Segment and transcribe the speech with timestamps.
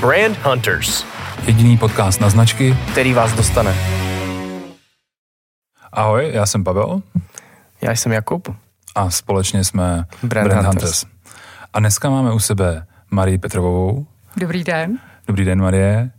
[0.00, 1.04] Brand Hunters.
[1.46, 3.74] Jediný podcast na značky, který vás dostane.
[5.92, 7.02] Ahoj, já jsem Pavel.
[7.82, 8.56] Já jsem Jakub.
[8.94, 11.02] A společně jsme Brand, Brand Hunters.
[11.04, 11.04] Hunters.
[11.72, 14.06] A dneska máme u sebe Marii Petrovovou.
[14.36, 14.98] Dobrý den.
[15.26, 16.10] Dobrý den, Marie.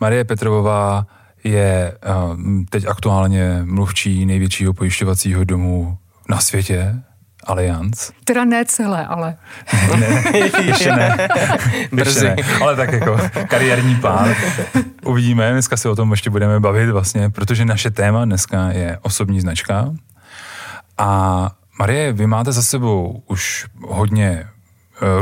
[0.00, 1.06] Marie Petrovová
[1.44, 2.40] je uh,
[2.70, 5.98] teď aktuálně mluvčí největšího pojišťovacího domu
[6.28, 6.94] na světě,
[7.46, 8.10] Allianz.
[8.24, 9.36] Teda ne celé, ale.
[9.96, 11.28] ne, ne, ještě ne.
[11.92, 12.24] Brzy.
[12.24, 12.36] ne.
[12.60, 13.18] Ale tak jako
[13.48, 14.34] kariérní plán.
[15.04, 19.40] Uvidíme, dneska se o tom ještě budeme bavit vlastně, protože naše téma dneska je osobní
[19.40, 19.90] značka.
[20.98, 24.46] A Marie, vy máte za sebou už hodně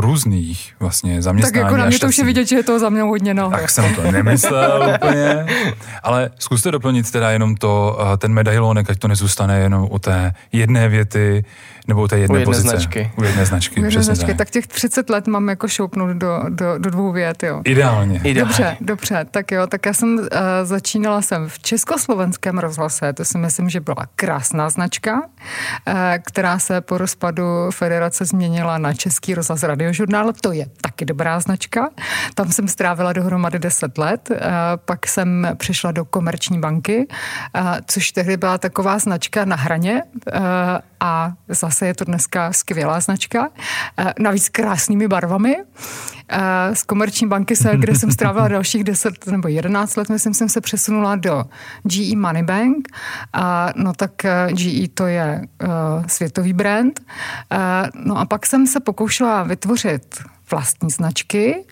[0.01, 1.53] různých vlastně zaměstnání.
[1.53, 3.51] Tak jako na mě to už je vidět, že je to za mnou hodně no.
[3.51, 5.47] Tak jsem to nemyslel úplně.
[6.03, 10.35] Ale zkuste doplnit teda jenom to, eh, ten medailonek, ať to nezůstane jenom u té
[10.53, 11.45] jedné věty,
[11.89, 12.69] nebo u té jedné, u jedné pozice.
[12.69, 13.11] Značky.
[13.17, 13.81] U jedné značky.
[13.81, 14.27] U jedné značky.
[14.27, 14.37] Tak.
[14.37, 17.61] tak těch 30 let mám jako šoupnout do, do, do dvou vět, jo.
[17.65, 18.21] Ideálně.
[18.25, 18.41] Ideálně.
[18.41, 20.27] Dobře, dobře, tak jo, tak já jsem uh,
[20.63, 25.95] začínala jsem v Československém rozhlase, to si myslím, že byla krásná značka, uh,
[26.27, 31.91] která se po rozpadu federace změnila na Český rozhlas radiožurnál, to je taky dobrá značka.
[32.35, 34.37] Tam jsem strávila dohromady 10 let, uh,
[34.85, 40.41] pak jsem přešla do Komerční banky, uh, což tehdy byla taková značka na hraně uh,
[41.05, 43.49] a zase je to dneska skvělá značka,
[43.99, 45.57] eh, navíc krásnými barvami.
[46.29, 50.49] Eh, z komerční banky se, kde jsem strávila dalších 10 nebo 11 let, myslím, jsem
[50.49, 51.45] se přesunula do
[51.83, 52.89] GE Moneybank.
[53.33, 55.43] A, no tak eh, GE to je
[56.07, 57.01] světový brand.
[57.95, 61.65] No a pak jsem se pokoušela vytvořit vlastní značky.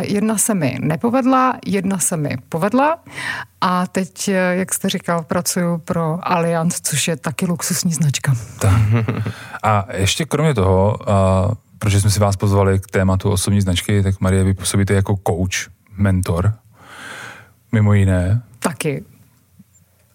[0.00, 2.98] Jedna se mi nepovedla, jedna se mi povedla
[3.60, 8.34] a teď, jak jste říkal, pracuji pro Allianz, což je taky luxusní značka.
[8.58, 8.72] Tak.
[9.62, 10.96] A ještě kromě toho,
[11.78, 15.70] protože jsme si vás pozvali k tématu osobní značky, tak Marie, vy působíte jako coach,
[15.96, 16.52] mentor,
[17.72, 18.42] mimo jiné.
[18.58, 19.04] Taky.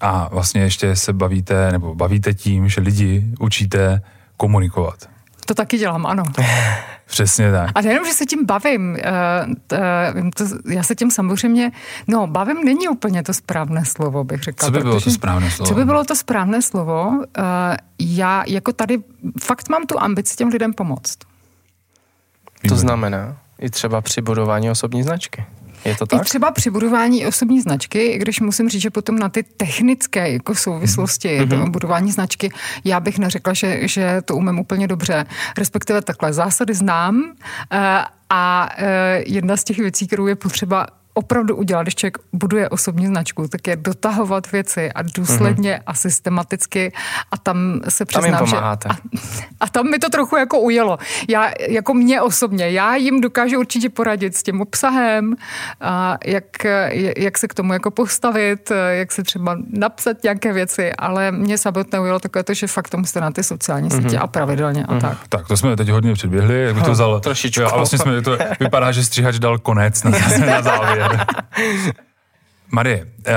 [0.01, 4.01] A vlastně ještě se bavíte, nebo bavíte tím, že lidi učíte
[4.37, 5.10] komunikovat.
[5.51, 6.23] To taky dělám, ano.
[7.05, 7.71] Přesně tak.
[7.75, 11.71] A nejenom, že se tím bavím, uh, to, já se tím samozřejmě,
[12.07, 14.65] no bavím není úplně to správné slovo, bych řekla.
[14.65, 15.69] Co by bylo to správné slovo?
[15.69, 17.07] Co by bylo to správné slovo?
[17.07, 17.23] Uh,
[17.99, 18.97] já jako tady
[19.41, 21.17] fakt mám tu ambici těm lidem pomoct.
[22.69, 25.45] To znamená i třeba při budování osobní značky.
[25.85, 26.21] Je to tak?
[26.21, 30.31] I třeba při budování osobní značky, i když musím říct, že potom na ty technické
[30.31, 31.69] jako souvislosti mm-hmm.
[31.69, 32.51] budování značky,
[32.83, 35.25] já bych neřekla, že, že to umím úplně dobře.
[35.57, 37.31] Respektive takhle, zásady znám uh,
[38.29, 38.85] a uh,
[39.25, 43.67] jedna z těch věcí, kterou je potřeba opravdu udělat, když člověk buduje osobní značku, tak
[43.67, 45.83] je dotahovat věci a důsledně mm-hmm.
[45.85, 46.93] a systematicky
[47.31, 48.89] a tam se přiznám, tam jim pomáháte.
[49.13, 49.19] že...
[49.59, 50.97] A, a tam mi to trochu jako ujelo.
[51.29, 55.35] Já, jako mě osobně, já jim dokážu určitě poradit s tím obsahem,
[55.81, 56.45] a jak,
[57.17, 61.99] jak se k tomu jako postavit, jak se třeba napsat nějaké věci, ale mě samotné
[61.99, 64.03] ujelo takové to, že fakt to musíte na ty sociální mm-hmm.
[64.03, 65.01] sítě a pravidelně a mm-hmm.
[65.01, 65.17] tak.
[65.29, 67.19] Tak to jsme teď hodně předběhli, jak by to vzal...
[67.19, 67.63] Trošičku.
[67.63, 70.11] A vlastně jsme, to vypadá, že stříhač dal konec na,
[70.45, 71.00] na závěr.
[72.71, 73.33] Marie, uh,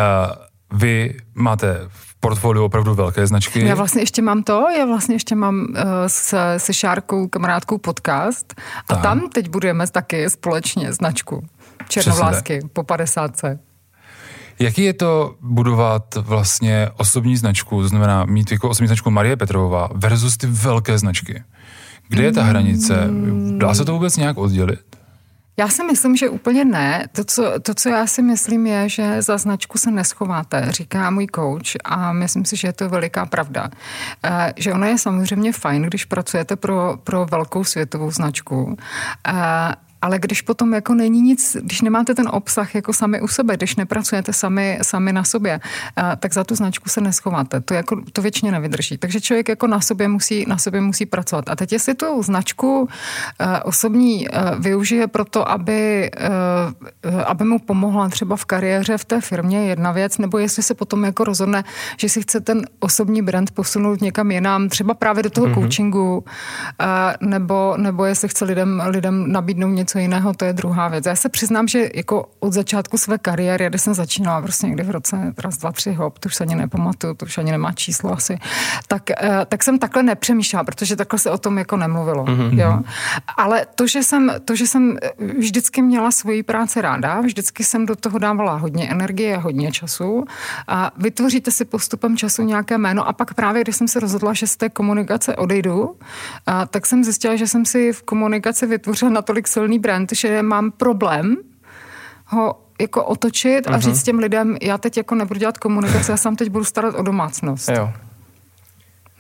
[0.79, 3.67] vy máte v portfoliu opravdu velké značky.
[3.67, 5.75] Já vlastně ještě mám to, já vlastně ještě mám uh,
[6.07, 8.55] se, se Šárkou, kamarádkou podcast
[8.89, 9.03] a tak.
[9.03, 11.47] tam teď budeme taky společně značku
[11.89, 13.43] Černovlásky po 50.
[14.59, 19.89] Jaký je to budovat vlastně osobní značku, to znamená mít jako osobní značku Marie Petrová
[19.95, 21.43] versus ty velké značky?
[22.09, 23.09] Kde je ta hranice?
[23.59, 24.94] Dá se to vůbec nějak oddělit?
[25.57, 27.07] Já si myslím, že úplně ne.
[27.13, 31.27] To co, to, co já si myslím, je, že za značku se neschováte, říká můj
[31.35, 33.71] coach a myslím si, že je to veliká pravda.
[34.25, 38.77] E, že ono je samozřejmě fajn, když pracujete pro, pro velkou světovou značku,
[39.29, 39.33] e,
[40.05, 43.77] ale když potom jako není nic, když nemáte ten obsah jako sami u sebe, když
[43.77, 45.61] nepracujete sami, sami na sobě,
[45.99, 47.61] eh, tak za tu značku se neschováte.
[47.61, 48.99] To, jako, to většině nevydrží.
[48.99, 51.49] Takže člověk jako na sobě musí, na sobě musí pracovat.
[51.49, 52.89] A teď jestli tu značku
[53.41, 56.11] eh, osobní eh, využije proto, aby,
[57.27, 61.05] aby mu pomohla třeba v kariéře v té firmě jedna věc, nebo jestli se potom
[61.05, 61.65] jako rozhodne,
[61.97, 65.55] že si chce ten osobní brand posunout někam jinam, třeba právě do toho mm-hmm.
[65.55, 66.25] coachingu,
[67.21, 71.07] nebo, nebo jestli chce lidem, lidem nabídnout něco něco jiného, to je druhá věc.
[71.07, 74.91] Já se přiznám, že jako od začátku své kariéry, když jsem začínala prostě někdy v
[74.91, 78.13] roce raz, dva, tři hop, to už se ani nepamatuju, to už ani nemá číslo
[78.13, 78.39] asi,
[78.89, 82.25] tak, eh, tak jsem takhle nepřemýšlela, protože takhle se o tom jako nemluvilo.
[82.25, 82.59] Mm-hmm.
[82.59, 82.81] Jo?
[83.37, 84.99] Ale to že, jsem, to, že jsem
[85.39, 90.25] vždycky měla svoji práci ráda, vždycky jsem do toho dávala hodně energie, hodně času
[90.69, 94.47] a vytvoříte si postupem času nějaké jméno a pak právě, když jsem se rozhodla, že
[94.47, 95.97] z té komunikace odejdu,
[96.47, 100.71] a, tak jsem zjistila, že jsem si v komunikaci vytvořila natolik silný brand, že mám
[100.71, 101.37] problém
[102.27, 106.37] ho jako otočit a říct těm lidem, já teď jako nebudu dělat komunikaci, já sám
[106.37, 107.69] teď budu starat o domácnost.
[107.69, 107.91] Jo.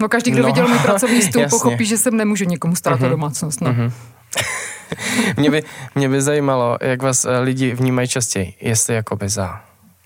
[0.01, 1.59] No každý, kdo No, viděl můj pracovní stůl, jasně.
[1.59, 3.61] pochopí, že jsem nemůžu nikomu starat o domácnost.
[3.61, 3.75] No.
[5.37, 5.63] Mě by,
[5.95, 8.55] mě by zajímalo, jak vás eh, lidi vnímají častěji.
[8.61, 9.61] Jestli jakoby za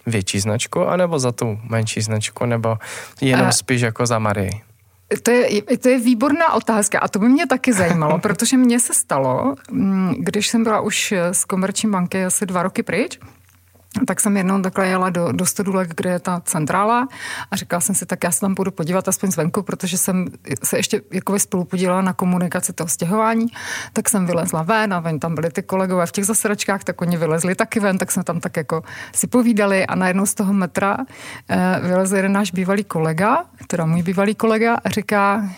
[0.07, 2.79] větší značku, anebo za tu menší značku, nebo
[3.21, 3.53] jenom Eh.
[3.53, 4.51] spíš jako za Marii.
[5.23, 8.95] To je, to je výborná otázka a to by mě taky zajímalo, protože mně se
[8.95, 13.19] stalo, mm, když jsem byla už z komerční banky asi dva roky pryč,
[14.07, 17.09] tak jsem jednou takhle jela do, do Stodulek, kde je ta centrála
[17.51, 20.27] a říkala jsem si, tak já se tam půjdu podívat aspoň zvenku, protože jsem
[20.65, 23.47] se ještě jako spolu podílela na komunikaci toho stěhování,
[23.93, 27.17] tak jsem vylezla ven a ven tam byli ty kolegové v těch zasedačkách, tak oni
[27.17, 28.83] vylezli taky ven, tak jsme tam tak jako
[29.15, 30.97] si povídali a najednou z toho metra
[31.49, 35.51] eh, vylezl jeden náš bývalý kolega, teda můj bývalý kolega a říká,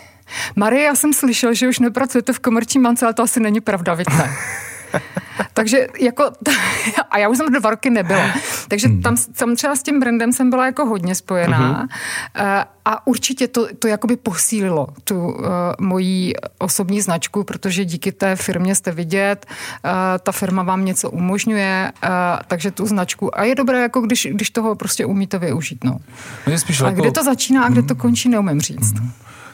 [0.57, 3.95] Marie, já jsem slyšel, že už nepracujete v komerční mance, ale to asi není pravda,
[3.95, 4.31] víte?
[5.55, 6.31] Takže jako,
[7.11, 8.25] a já už jsem dva roky nebyla.
[8.69, 12.65] Takže tam, tam třeba s tím brandem jsem byla jako hodně spojená uh-huh.
[12.85, 15.45] a určitě to, to jakoby posílilo tu uh,
[15.81, 19.47] moji osobní značku, protože díky té firmě jste vidět,
[19.85, 19.91] uh,
[20.23, 22.11] ta firma vám něco umožňuje, uh,
[22.47, 25.85] takže tu značku, a je dobré, jako když, když toho prostě umíte využít.
[25.85, 25.99] No.
[26.47, 28.95] No je spíš A jako, kde to začíná a kde to končí, neumím říct.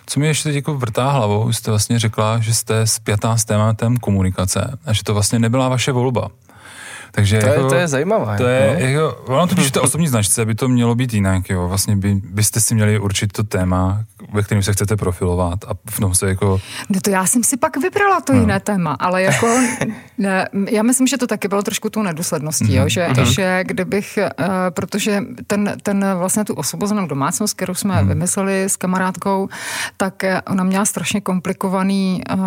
[0.06, 3.97] Co mi ještě teď jako vrtá hlavou, jste vlastně řekla, že jste spjatá s tématem
[3.97, 6.31] komunikace a že to vlastně nebyla vaše volba.
[7.16, 8.36] Takže To je, jako, to je zajímavé.
[8.36, 8.86] To je, no?
[8.86, 11.68] jako, ono v té osobní značce by to mělo být jinak, jo.
[11.68, 16.00] Vlastně by, byste si měli určit to téma, ve kterém se chcete profilovat a v
[16.00, 16.60] tom se jako...
[16.88, 18.40] No to já jsem si pak vybrala to no.
[18.40, 19.46] jiné téma, ale jako
[20.18, 23.24] ne, já myslím, že to taky bylo trošku tou nedůsledností, mm, jo, že, mm.
[23.24, 28.08] že kdybych, uh, protože ten, ten vlastně tu osobozenou domácnost, kterou jsme mm.
[28.08, 29.48] vymysleli s kamarádkou,
[29.96, 32.38] tak uh, ona měla strašně komplikovaný uh,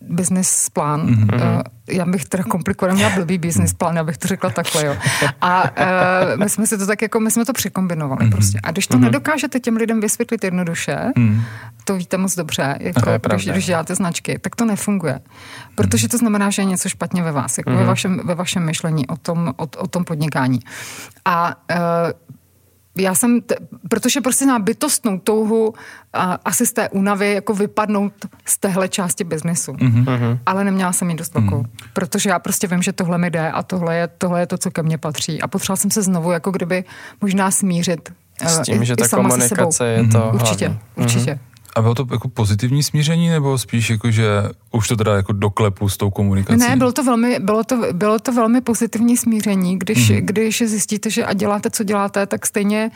[0.00, 1.06] business plán.
[1.06, 1.28] Mm.
[1.34, 4.96] Uh, já bych teda komplikovaný, měla blbý business plán, abych to řekla takhle, jo.
[5.40, 8.30] A uh, my jsme si to tak jako, my jsme to překombinovali mm.
[8.30, 8.60] prostě.
[8.62, 9.04] A když to mm.
[9.04, 11.42] nedokážete těm lidem vysvětlit jednoduše, mm.
[11.84, 15.20] to víte moc dobře, jako, To je když, když děláte značky, tak to nefunguje.
[15.74, 17.76] Protože to znamená, že je něco špatně ve vás, jako mm.
[17.76, 20.60] ve, vašem, ve vašem myšlení o tom, o, o tom podnikání.
[21.24, 21.76] A uh,
[23.00, 23.56] já jsem, t-
[23.88, 25.74] protože prostě na bytostnou touhu
[26.12, 28.12] a, asi z té únavy jako vypadnout
[28.44, 29.72] z téhle části biznesu.
[29.72, 30.38] Mm-hmm.
[30.46, 31.64] Ale neměla jsem ji dost velkou, mm.
[31.92, 34.70] protože já prostě vím, že tohle mi jde a tohle je, tohle je to, co
[34.70, 35.42] ke mně patří.
[35.42, 36.84] A potřebovala jsem se znovu jako kdyby
[37.20, 38.12] možná smířit
[38.46, 40.80] S eh, tím, i, že i ta komunikace je to Určitě, hlavní.
[40.96, 41.38] určitě.
[41.78, 44.26] A bylo to jako pozitivní smíření, nebo spíš jako, že
[44.72, 46.58] už to teda jako doklepu s tou komunikací?
[46.58, 50.16] Ne, bylo to velmi, bylo to, bylo to velmi pozitivní smíření, když, mm.
[50.16, 52.90] když zjistíte, že a děláte, co děláte, tak stejně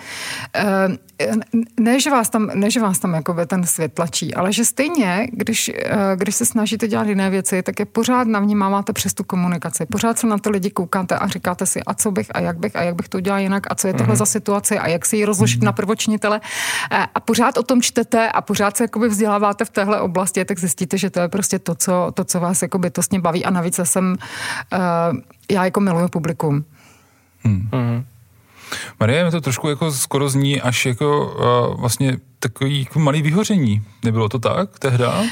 [0.55, 0.65] eh,
[1.81, 5.29] ne, že vás tam, ne, že vás tam jakoby ten svět tlačí, ale že stejně,
[5.33, 9.87] když, eh, když se snažíte dělat jiné věci, tak je pořád navnímáváte přes tu komunikaci.
[9.87, 12.77] Pořád se na to lidi koukáte a říkáte si, a co bych, a jak bych,
[12.77, 14.17] a jak bych to udělal jinak, a co je tohle mm.
[14.17, 15.67] za situaci, a jak si ji rozložit mm.
[15.67, 16.41] na prvočinitele.
[16.91, 20.59] Eh, A pořád o tom čtete a pořád se jakoby vzděláváte v téhle oblasti, tak
[20.59, 23.45] zjistíte, že to je prostě to, co, to, co vás jako bytostně baví.
[23.45, 24.17] A navíc já jsem,
[24.73, 25.19] uh,
[25.51, 26.65] já jako miluju publikum.
[27.45, 27.69] Hmm.
[27.73, 28.05] Mhm.
[29.01, 31.35] Marie, mi to trošku jako skoro zní až jako
[31.73, 33.83] uh, vlastně takový jako malý vyhoření.
[34.05, 35.19] Nebylo to tak tehda?
[35.19, 35.27] Uh,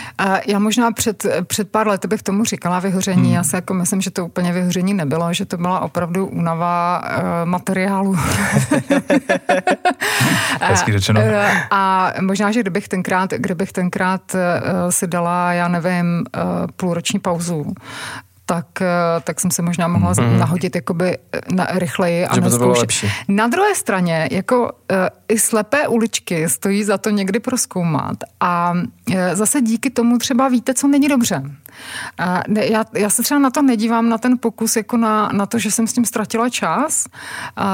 [0.46, 3.22] já možná před, před pár lety bych tomu říkala vyhoření.
[3.22, 3.34] Hmm.
[3.34, 7.04] Já si jako myslím, že to úplně vyhoření nebylo, že to byla opravdu únava uh,
[7.44, 8.16] materiálu.
[10.60, 11.20] Hezky řečeno.
[11.20, 11.26] Uh,
[11.70, 14.40] a možná, že kdybych tenkrát, kdybych tenkrát uh,
[14.90, 16.42] si dala, já nevím, uh,
[16.76, 17.74] půlroční pauzu,
[18.50, 18.86] tak, eh,
[19.24, 20.38] tak jsem se možná mohla mm.
[20.38, 22.80] nahodit jakoby eh, na, rychleji a neskoušet.
[22.80, 23.08] lepší.
[23.28, 24.68] Na druhé straně, jako uh,
[25.28, 30.74] i slepé uličky stojí za to někdy proskoumat a uh, zase díky tomu třeba víte,
[30.74, 31.42] co není dobře.
[31.44, 35.46] Uh, ne, já, já se třeba na to nedívám, na ten pokus, jako na, na
[35.46, 37.06] to, že jsem s tím ztratila čas.
[37.58, 37.64] Uh,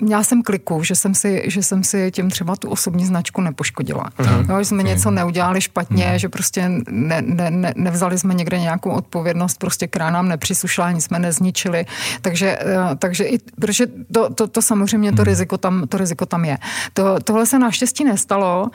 [0.00, 4.10] měla jsem kliku, že jsem si, že jsem si tím třeba tu osobní značku nepoškodila.
[4.18, 4.50] Uh-huh.
[4.50, 6.14] Jo, že jsme něco neudělali špatně, uh-huh.
[6.14, 11.04] že prostě ne, ne, ne, nevzali jsme někde nějakou odpovědnost, prostě která nám nepříslušela, nic
[11.04, 11.86] jsme nezničili.
[12.20, 16.44] Takže, eh, takže i, protože to, to, to samozřejmě to riziko tam, to riziko tam
[16.44, 16.58] je.
[16.92, 18.62] To, tohle se naštěstí nestalo.
[18.62, 18.70] Uh,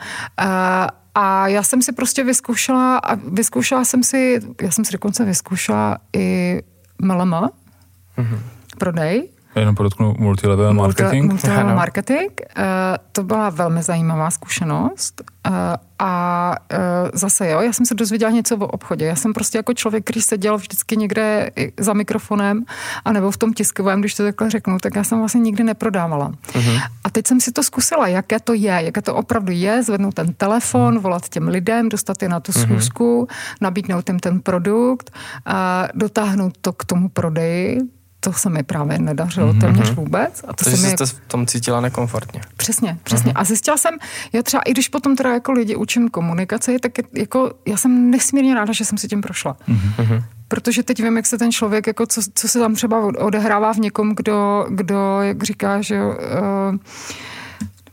[1.14, 5.98] a já jsem si prostě vyzkoušela, a vyzkoušela jsem si, já jsem si dokonce vyzkoušela
[6.16, 6.58] i
[7.02, 8.38] MLM, uh-huh.
[8.78, 11.30] prodej, Jenom podotknu multilevel marketing.
[11.30, 11.74] Multilevel Ano.
[11.76, 12.30] marketing.
[12.58, 12.64] Uh,
[13.12, 15.22] to byla velmi zajímavá zkušenost.
[15.48, 15.54] Uh,
[15.98, 19.04] a uh, zase jo, já jsem se dozvěděla něco o obchodě.
[19.06, 22.64] Já jsem prostě jako člověk, který seděl vždycky někde i za mikrofonem,
[23.04, 26.32] anebo v tom tiskovém, když to takhle řeknu, tak já jsem vlastně nikdy neprodávala.
[26.52, 26.80] Uh-huh.
[27.04, 30.32] A teď jsem si to zkusila, jaké to je, jaké to opravdu je, zvednout ten
[30.32, 33.28] telefon, volat těm lidem, dostat je na tu schůzku,
[33.60, 35.10] nabídnout jim ten produkt,
[35.46, 35.52] uh,
[35.94, 37.78] dotáhnout to k tomu prodeji,
[38.24, 39.60] to se mi právě nedařilo mm-hmm.
[39.60, 40.44] téměř vůbec.
[40.48, 42.40] A to Takže se mi jste v tom cítila nekomfortně.
[42.56, 43.32] Přesně, přesně.
[43.32, 43.40] Mm-hmm.
[43.40, 43.94] A zjistila jsem,
[44.32, 48.54] já třeba, i když potom teda jako lidi učím komunikaci, tak jako já jsem nesmírně
[48.54, 49.56] ráda, že jsem si tím prošla.
[49.68, 50.22] Mm-hmm.
[50.48, 53.78] Protože teď vím, jak se ten člověk, jako co, co se tam třeba odehrává v
[53.78, 56.76] někom, kdo, kdo jak říká, že uh,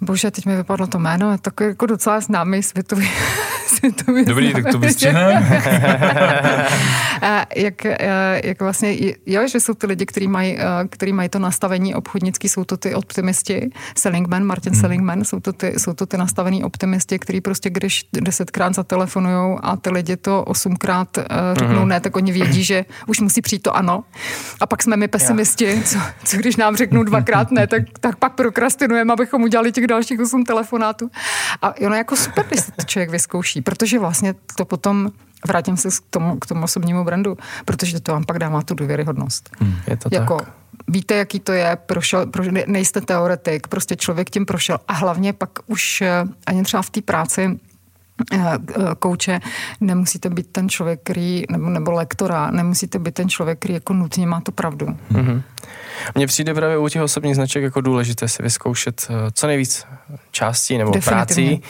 [0.01, 3.09] Bože, teď mi vypadlo to jméno, je takový jako docela známý světový,
[3.67, 5.61] světový Dobrý, známý, tak to vystřihne.
[7.55, 7.85] jak,
[8.43, 10.57] jak vlastně, jo, že jsou ty lidi, kteří mají,
[10.89, 14.81] který mají to nastavení obchodnický, jsou to ty optimisti, Sellingman, Martin hmm.
[14.81, 19.75] Sellingman, jsou to ty, jsou to ty nastavení optimisti, který prostě, když desetkrát zatelefonují a
[19.75, 21.17] ty lidi to osmkrát
[21.53, 21.89] řeknou hmm.
[21.89, 24.03] ne, tak oni vědí, že už musí přijít to ano.
[24.59, 28.33] A pak jsme my pesimisti, co, co když nám řeknou dvakrát ne, tak, tak pak
[28.33, 31.09] prokrastinujeme, abychom udělali těch dalších 8 telefonátů.
[31.61, 35.11] A ono jako super, když se to člověk vyzkouší, protože vlastně to potom
[35.47, 39.49] vrátím se k tomu, k tomu osobnímu brandu, protože to vám pak dává tu důvěryhodnost.
[39.59, 40.53] Hmm, je to jako, tak.
[40.87, 45.49] Víte, jaký to je, prošel, pro, nejste teoretik, prostě člověk tím prošel a hlavně pak
[45.67, 47.59] už eh, ani třeba v té práci
[48.99, 49.39] kouče,
[49.81, 54.27] nemusíte být ten člověk, který, nebo, nebo lektora, nemusíte být ten člověk, který jako nutně
[54.27, 54.85] má tu pravdu.
[55.11, 55.41] Mm-hmm.
[56.15, 59.85] Mně přijde právě u těch osobních značek jako důležité si vyzkoušet eh, co nejvíc
[60.31, 61.61] částí nebo prací,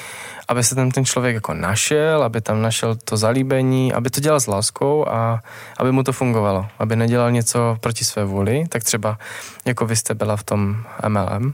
[0.47, 4.39] aby se tam ten člověk jako našel, aby tam našel to zalíbení, aby to dělal
[4.39, 5.43] s láskou a
[5.77, 6.67] aby mu to fungovalo.
[6.79, 9.17] Aby nedělal něco proti své vůli, tak třeba
[9.65, 11.53] jako vy jste byla v tom MLM,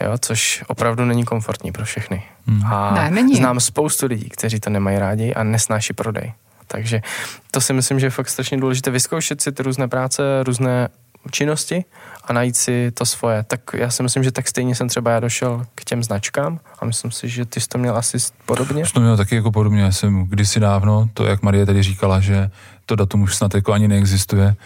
[0.00, 2.22] jo, což opravdu není komfortní pro všechny.
[2.46, 2.66] Hmm.
[2.66, 3.36] A ne, není.
[3.36, 6.32] znám spoustu lidí, kteří to nemají rádi a nesnáší prodej.
[6.66, 7.02] Takže
[7.50, 10.88] to si myslím, že je fakt strašně důležité vyzkoušet si ty různé práce, různé
[11.30, 11.84] činnosti
[12.24, 13.42] a najít si to svoje.
[13.42, 16.84] Tak já si myslím, že tak stejně jsem třeba já došel k těm značkám a
[16.84, 18.86] myslím si, že ty jsi to měl asi podobně.
[18.86, 19.82] Jsi to měl taky jako podobně.
[19.82, 22.50] Já jsem kdysi dávno, to jak Marie tady říkala, že
[22.86, 24.56] to datum už snad jako ani neexistuje,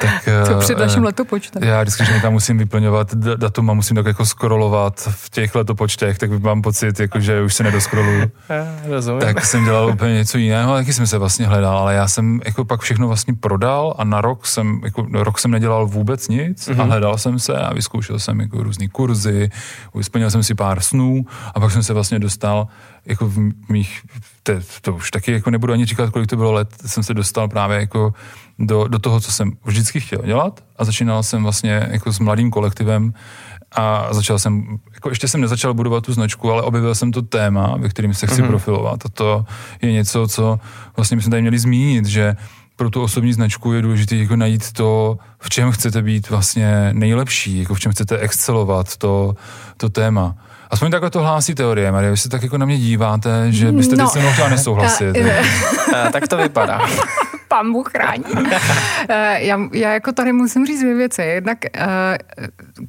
[0.00, 1.62] tak, to před eh, naším letopočtem.
[1.64, 6.18] Já vždycky, že tam musím vyplňovat datum a musím tak jako scrollovat v těch letopočtech,
[6.18, 8.30] tak mám pocit, jako, že už se nedoskroluju.
[8.88, 9.20] Rozumím.
[9.20, 12.64] Tak jsem dělal úplně něco jiného, taky jsem se vlastně hledal, ale já jsem jako
[12.64, 16.80] pak všechno vlastně prodal a na rok jsem, jako rok jsem nedělal vůbec nic mm-hmm.
[16.80, 16.90] a mhm.
[16.90, 19.50] hledal jsem se a vyzkoušel jsem jako různé kurzy,
[20.00, 22.68] splnil jsem si pár snů a pak jsem se vlastně dostal
[23.06, 23.38] jako v
[23.68, 24.00] mých,
[24.42, 27.48] to, to už taky jako nebudu ani říkat, kolik to bylo let, jsem se dostal
[27.48, 28.14] právě jako
[28.58, 32.50] do, do toho, co jsem vždycky chtěl dělat a začínal jsem vlastně jako s mladým
[32.50, 33.12] kolektivem
[33.72, 37.76] a začal jsem, jako ještě jsem nezačal budovat tu značku, ale objevil jsem to téma,
[37.78, 38.46] ve kterým se chci mm-hmm.
[38.46, 39.44] profilovat a to
[39.82, 40.60] je něco, co
[40.96, 42.36] vlastně bychom tady měli zmínit, že
[42.76, 47.58] pro tu osobní značku je důležité jako najít to, v čem chcete být vlastně nejlepší,
[47.58, 49.34] jako v čem chcete excelovat to,
[49.76, 50.36] to téma.
[50.70, 52.10] Aspoň takhle to hlásí teorie, Marie.
[52.10, 54.04] Vy se tak jako na mě díváte, že byste no.
[54.04, 55.16] teď se mnou chtěla nesouhlasit.
[56.12, 56.80] tak to vypadá.
[57.48, 58.24] Pán Bůh chrání.
[59.08, 61.22] Eh, já, já jako tady musím říct dvě věci.
[61.22, 61.58] Jednak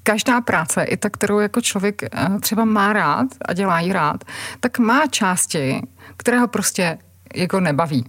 [0.04, 2.02] každá práce, i ta, kterou jako člověk
[2.42, 4.24] třeba má rád a dělá ji rád,
[4.60, 5.82] tak má části,
[6.18, 6.98] které ho prostě
[7.36, 8.06] jako nebaví.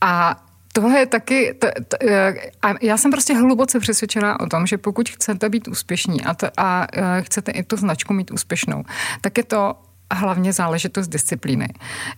[0.00, 0.36] A
[0.76, 1.96] Tohle je taky, to, to,
[2.62, 6.46] a já jsem prostě hluboce přesvědčená o tom, že pokud chcete být úspěšní a, to,
[6.56, 6.86] a
[7.20, 8.84] chcete i tu značku mít úspěšnou,
[9.20, 9.74] tak je to
[10.14, 11.68] hlavně záležitost disciplíny.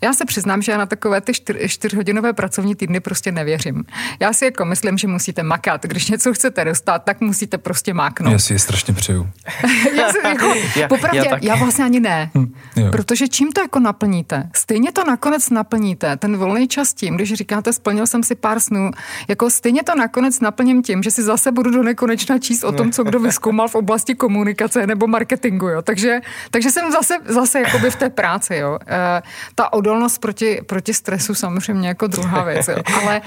[0.02, 3.84] Já se přiznám, že já na takové ty čtyř, čtyřhodinové pracovní týdny prostě nevěřím.
[4.20, 5.82] Já si jako myslím, že musíte makat.
[5.82, 8.32] Když něco chcete dostat, tak musíte prostě máknout.
[8.32, 9.30] Já si je strašně přeju.
[9.96, 12.30] já si jako, já, popravdě, já, já vlastně ani ne.
[12.34, 12.52] Hm,
[12.90, 14.50] protože čím to jako naplníte?
[14.54, 16.16] Stejně to nakonec naplníte.
[16.16, 18.90] Ten volný čas tím, když říkáte, splnil jsem si pár snů,
[19.28, 22.92] jako stejně to nakonec naplním tím, že si zase budu do nekonečna číst o tom,
[22.92, 25.68] co kdo vyskoumal v oblasti komunikace nebo marketingu.
[25.68, 25.82] Jo.
[25.82, 28.78] Takže, takže jsem zase, zase jako jakoby v té práci, jo.
[28.86, 29.22] E,
[29.54, 32.76] ta odolnost proti, proti stresu samozřejmě jako druhá věc, jo.
[33.02, 33.22] Ale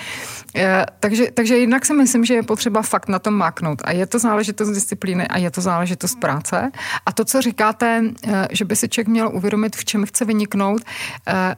[0.56, 3.82] e, takže, takže jednak si myslím, že je potřeba fakt na tom máknout.
[3.86, 6.72] A je to záležitost disciplíny a je to záležitost práce.
[7.06, 10.82] A to, co říkáte, e, že by si člověk měl uvědomit, v čem chce vyniknout,
[11.28, 11.56] e,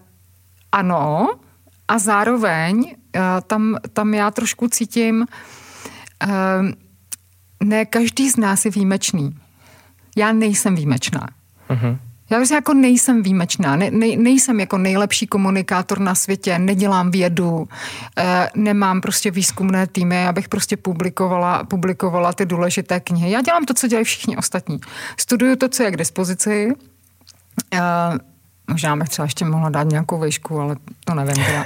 [0.72, 1.30] ano,
[1.88, 2.96] a zároveň
[3.48, 5.26] tam, tam já trošku cítím,
[7.64, 9.36] ne každý z nás je výjimečný.
[10.16, 11.28] Já nejsem výjimečná.
[11.70, 11.98] Uh-huh.
[12.32, 17.68] Já vlastně jako nejsem výjimečná, ne, ne, nejsem jako nejlepší komunikátor na světě, nedělám vědu,
[18.18, 23.32] eh, nemám prostě výzkumné týmy, abych prostě publikovala, publikovala ty důležité knihy.
[23.32, 24.80] Já dělám to, co dělají všichni ostatní.
[25.18, 26.74] Studuju to, co je k dispozici,
[27.74, 27.80] eh,
[28.72, 31.66] Možná bych třeba ještě mohla dát nějakou vejšku, ale to nevím teda.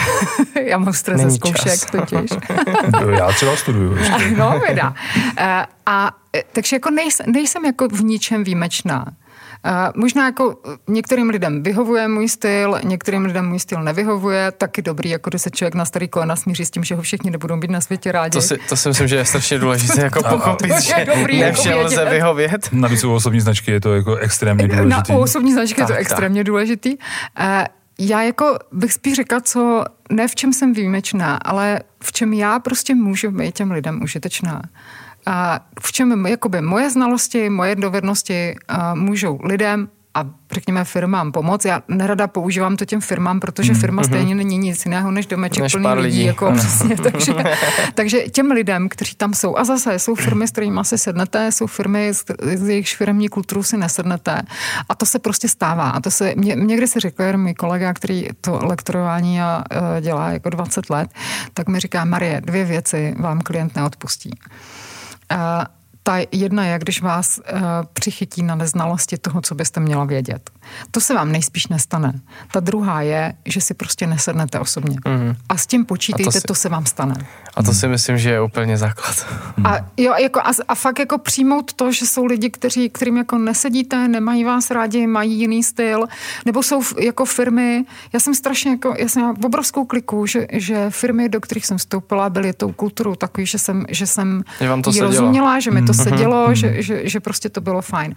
[0.66, 2.30] Já mám stres ze zkoušek totiž.
[3.18, 3.96] Já třeba studuju.
[3.96, 4.30] Ještě.
[4.36, 4.94] no, věda.
[5.36, 6.10] A, a
[6.52, 9.06] takže jako nejsem, nejsem jako v ničem výjimečná.
[9.96, 10.56] Možná jako
[10.88, 15.50] některým lidem vyhovuje můj styl, některým lidem můj styl nevyhovuje, taky dobrý, jako když se
[15.50, 18.30] člověk na starý kolena smíří s tím, že ho všichni nebudou být na světě rádi.
[18.30, 21.72] To si, to si myslím, že je strašně důležité jako pochopit, že dobrý, ne všem
[21.72, 22.68] jako lze vyhovět.
[22.72, 25.12] Navíc u osobní značky je to jako extrémně důležité.
[25.12, 26.46] Na, u osobní značky tak, je to extrémně tak.
[26.46, 26.96] důležitý.
[27.98, 32.58] Já jako bych spíš řekla, co ne v čem jsem výjimečná, ale v čem já
[32.58, 34.62] prostě můžu být těm lidem užitečná.
[35.26, 38.54] A v čem jakoby moje znalosti, moje dovednosti
[38.94, 41.64] můžou lidem a řekněme firmám pomoct.
[41.64, 44.06] Já nerada používám to těm firmám, protože firma mm-hmm.
[44.06, 46.02] stejně není nic jiného než domeček než plný lidí.
[46.02, 46.24] lidí.
[46.24, 47.34] Jako přesně, takže,
[47.94, 51.66] takže těm lidem, kteří tam jsou, a zase jsou firmy, s kterými si sednete, jsou
[51.66, 52.10] firmy,
[52.42, 54.42] s jejichž firmní kulturu si nesednete.
[54.88, 55.90] A to se prostě stává.
[55.90, 60.30] A to se, mě, někdy se řekl, můj kolega, který to lektorování a, uh, dělá
[60.30, 61.10] jako 20 let,
[61.54, 64.30] tak mi říká, Marie, dvě věci vám klient neodpustí.
[65.32, 65.66] Uh,
[66.02, 67.60] ta jedna je, když vás uh,
[67.92, 70.50] přichytí na neznalosti toho, co byste měla vědět.
[70.90, 72.12] To se vám nejspíš nestane.
[72.52, 74.96] Ta druhá je, že si prostě nesednete osobně.
[75.08, 75.36] Mm.
[75.48, 77.14] A s tím počítejte, to, si, to se vám stane.
[77.54, 79.26] A to si myslím, že je úplně základ.
[79.64, 83.38] A, jo, jako, a, a fakt jako přijmout to, že jsou lidi, kteří, kterým jako
[83.38, 86.06] nesedíte, nemají vás rádi, mají jiný styl,
[86.46, 90.90] nebo jsou jako firmy, já jsem strašně jako, já jsem v obrovskou kliku, že, že
[90.90, 94.44] firmy, do kterých jsem vstoupila, byly tou kulturou takový, že jsem, že jsem
[94.90, 96.54] jí rozuměla, že mi to to sedělo, mm.
[96.54, 98.14] že, že, že prostě to bylo fajn.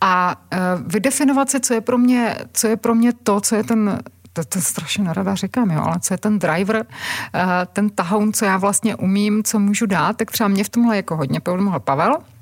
[0.00, 0.58] A uh,
[0.92, 4.00] vydefinovat si, co je pro mě, co je pro mě to, co je ten
[4.32, 7.40] to, to strašně nerada říkám, jo, ale co je ten driver, uh,
[7.72, 11.16] ten tahoun, co já vlastně umím, co můžu dát, tak třeba mě v tomhle jako
[11.16, 12.39] hodně pomohl Pavel, eh,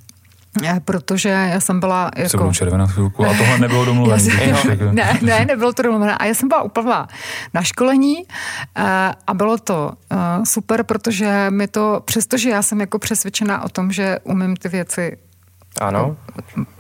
[0.85, 2.29] protože já jsem byla jako...
[2.29, 4.23] Se budu červená chvilku a tohle nebylo domluvené.
[4.93, 6.17] ne, ne, nebylo to domluvené.
[6.17, 6.95] A já jsem byla úplně
[7.55, 8.17] na školení
[9.27, 9.93] a bylo to
[10.45, 15.17] super, protože mi to, přestože já jsem jako přesvědčená o tom, že umím ty věci
[15.81, 16.17] ano,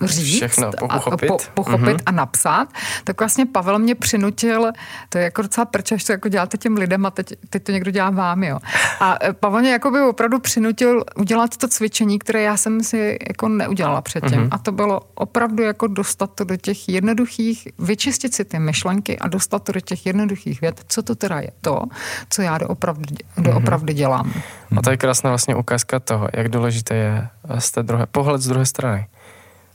[0.00, 2.02] říct všechno pochopit, a, po, pochopit mm-hmm.
[2.06, 2.68] a napsat,
[3.04, 4.72] tak vlastně Pavel mě přinutil,
[5.08, 7.72] to je jako docela prč, až to jako děláte těm lidem a teď, teď to
[7.72, 8.58] někdo dělá vám, jo.
[9.00, 13.18] A e, Pavel mě jako by opravdu přinutil udělat to cvičení, které já jsem si
[13.28, 14.38] jako neudělala předtím.
[14.38, 14.48] Mm-hmm.
[14.50, 19.28] A to bylo opravdu jako dostat to do těch jednoduchých, vyčistit si ty myšlenky a
[19.28, 21.82] dostat to do těch jednoduchých věd, co to teda je to,
[22.30, 24.32] co já doopravdy, doopravdy dělám.
[24.76, 27.28] A to je krásná vlastně ukázka toho, jak důležité je
[27.58, 29.06] z té druhé, pohled z druhé strany.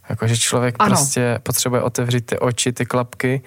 [0.09, 0.89] Jakože člověk ano.
[0.89, 3.41] prostě potřebuje otevřít ty oči, ty klapky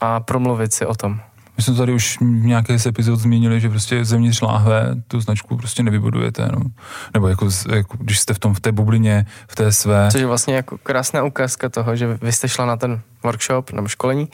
[0.00, 1.20] a promluvit si o tom.
[1.56, 5.56] My jsme tady už v nějaké z epizod zmínili, že prostě zevnitř láhve tu značku
[5.56, 6.60] prostě nevybudujete, no.
[7.14, 10.08] Nebo jako, jako, když jste v tom, v té bublině, v té své.
[10.12, 13.88] Což je vlastně jako krásná ukázka toho, že vy jste šla na ten workshop nebo
[13.88, 14.28] školení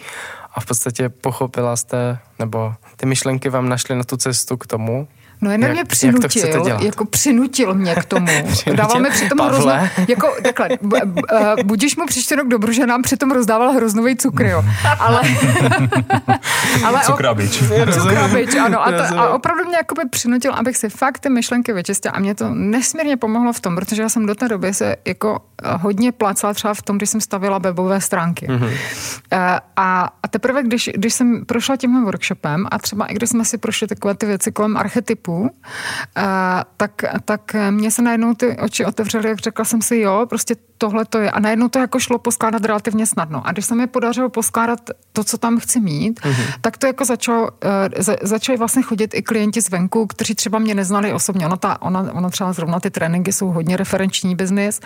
[0.55, 5.09] a v podstatě pochopila jste, nebo ty myšlenky vám našly na tu cestu k tomu,
[5.43, 8.27] No jen mě přinutil, jako přinutil mě k tomu.
[8.75, 9.73] Dáváme přitom hroznou,
[10.09, 10.69] jako takhle,
[11.65, 14.65] budíš mu příští rok dobru, že nám přitom rozdával hroznový cukr, jo.
[14.99, 15.21] Ale,
[16.85, 17.63] ale cukrabič.
[17.93, 18.87] Cukrabič, ano.
[18.87, 22.35] A, to, a opravdu mě jakoby přinutil, abych si fakt ty myšlenky vyčistila a mě
[22.35, 25.41] to nesmírně pomohlo v tom, protože já jsem do té doby se jako
[25.81, 28.47] hodně plácala třeba v tom, když jsem stavila webové stránky.
[28.47, 28.73] Mm-hmm.
[29.77, 33.59] A, a teprve, když, když jsem prošla tímhle workshopem a třeba i když jsme si
[33.59, 35.51] prošli takové ty věci kolem archetypu, roku,
[36.77, 36.93] tak,
[37.25, 41.19] tak mě se najednou ty oči otevřely, jak řekla jsem si, jo, prostě tohle to
[41.19, 41.31] je.
[41.31, 43.47] A najednou to jako šlo poskládat relativně snadno.
[43.47, 44.81] A když se mi podařilo poskládat
[45.13, 46.55] to, co tam chci mít, mm-hmm.
[46.61, 47.49] tak to jako začalo, uh,
[47.99, 51.47] za, začali vlastně chodit i klienti zvenku, kteří třeba mě neznali osobně.
[51.47, 54.81] Ona, ta, ona, ona třeba zrovna ty tréninky jsou hodně referenční biznis,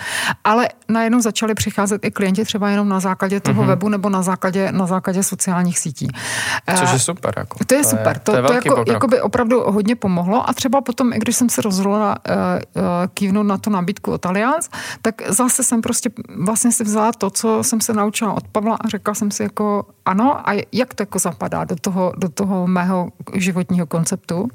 [0.44, 3.66] ale najednou začali přicházet i klienti třeba jenom na základě toho mm-hmm.
[3.66, 6.08] webu nebo na základě, na základě sociálních sítí.
[6.78, 7.34] Což je super.
[7.36, 7.58] Jako.
[7.64, 8.16] To je to super.
[8.16, 11.18] Je, to, to, je to jako, jako by opravdu hodně pomohlo a třeba potom, i
[11.18, 12.82] když jsem se rozhodla uh, uh,
[13.14, 14.70] kývnout na tu nabídku od Allianz,
[15.02, 18.88] tak zase jsem prostě vlastně si vzala to, co jsem se naučila od Pavla a
[18.88, 23.08] řekla jsem si jako ano a jak to jako zapadá do toho, do toho mého
[23.34, 24.48] životního konceptu.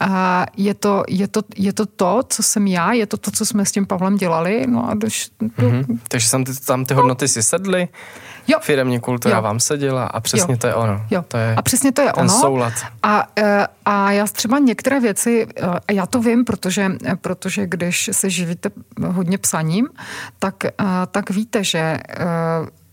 [0.00, 3.46] A je, to, je, to, je to to, co jsem já, je to to, co
[3.46, 4.66] jsme s tím Pavlem dělali.
[4.68, 5.48] No a doš, do...
[5.48, 5.98] mm-hmm.
[6.08, 7.88] Takže tam ty, tam ty hodnoty si sedly,
[8.46, 8.58] jo.
[8.62, 9.42] firmní kultura jo.
[9.42, 10.58] vám seděla a přesně jo.
[10.58, 11.02] to je ono.
[11.10, 11.24] Jo.
[11.28, 12.40] To je a přesně to je ten ono.
[12.40, 12.72] soulad.
[13.02, 15.46] A, e, a já třeba některé věci,
[15.88, 18.70] a já to vím, protože, protože když se živíte
[19.06, 19.88] hodně psaním,
[20.38, 20.70] tak, e,
[21.10, 21.98] tak víte, že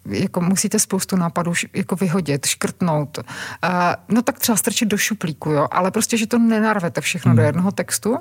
[0.10, 3.20] jako musíte spoustu nápadů jako vyhodit, škrtnout.
[4.10, 7.38] no tak třeba strčit do šuplíku, jo, ale prostě, že to nenarvete všechno hmm.
[7.38, 8.18] do jednoho textu.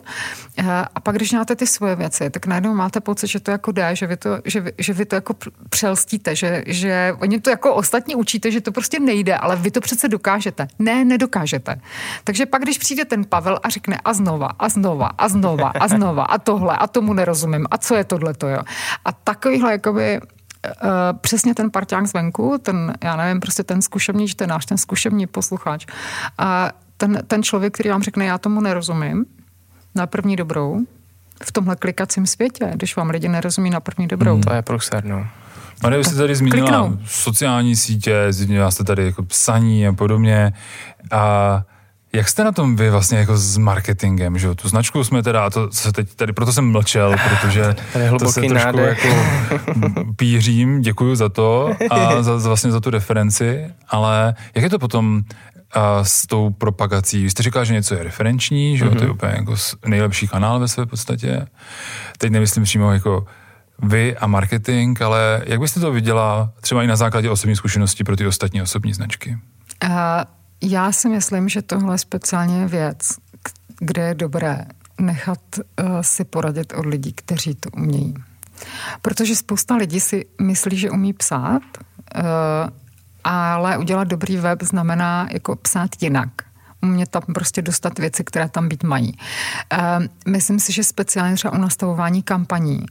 [0.95, 3.97] a pak, když máte ty svoje věci, tak najednou máte pocit, že to jako jde,
[3.97, 5.35] že vy to, že vy, že vy to jako
[5.69, 9.81] přelstíte, že, že oni to jako ostatní učíte, že to prostě nejde, ale vy to
[9.81, 10.69] přece dokážete.
[10.79, 11.81] Ne, nedokážete.
[12.25, 15.89] Takže pak, když přijde ten Pavel a řekne a znova, a znova, a znova, a
[15.89, 18.61] znova, a tohle, a tomu nerozumím, a co je tohle to, jo.
[19.05, 20.21] A takovýhle jakoby
[21.21, 25.87] přesně ten parťák zvenku, ten, já nevím, prostě ten zkušebníč, ten náš, ten zkušební posluchač,
[26.39, 29.25] a ten, ten člověk, který vám řekne, já tomu nerozumím,
[29.95, 30.81] na první dobrou,
[31.45, 34.33] v tomhle klikacím světě, když vám lidi nerozumí na první dobrou.
[34.33, 34.43] Hmm.
[34.43, 35.27] To je průser, no.
[35.83, 36.99] Marie, jste tady zmínila kliknou.
[37.07, 40.53] sociální sítě, zmínila jste tady jako psaní a podobně.
[41.11, 41.63] A
[42.13, 45.73] jak jste na tom vy vlastně jako s marketingem, že Tu značku jsme teda, to
[45.73, 47.77] se teď tady, proto jsem mlčel, protože
[48.19, 49.09] to se trošku jako
[50.17, 55.23] pířím, děkuju za to a za, vlastně za tu referenci, ale jak je to potom
[55.73, 57.23] a s tou propagací.
[57.23, 58.97] Vy jste říkal, že něco je referenční, že mm-hmm.
[58.97, 59.15] to je mhm.
[59.15, 59.55] úplně jako
[59.87, 61.47] nejlepší kanál ve své podstatě.
[62.19, 63.27] Teď nemyslím přímo jako
[63.83, 68.17] vy a marketing, ale jak byste to viděla třeba i na základě osobní zkušenosti pro
[68.17, 69.39] ty ostatní osobní značky?
[69.85, 69.91] Uh,
[70.63, 72.99] já si myslím, že tohle je speciálně věc,
[73.79, 74.67] kde je dobré
[75.01, 78.15] nechat uh, si poradit od lidí, kteří to umějí.
[79.03, 81.63] Protože spousta lidí si myslí, že umí psát,
[82.17, 82.23] uh,
[83.25, 86.31] ale udělat dobrý web znamená jako psát jinak
[86.83, 89.19] umět tam prostě dostat věci, které tam být mají.
[89.73, 92.87] Uh, myslím si, že speciálně třeba u nastavování kampaní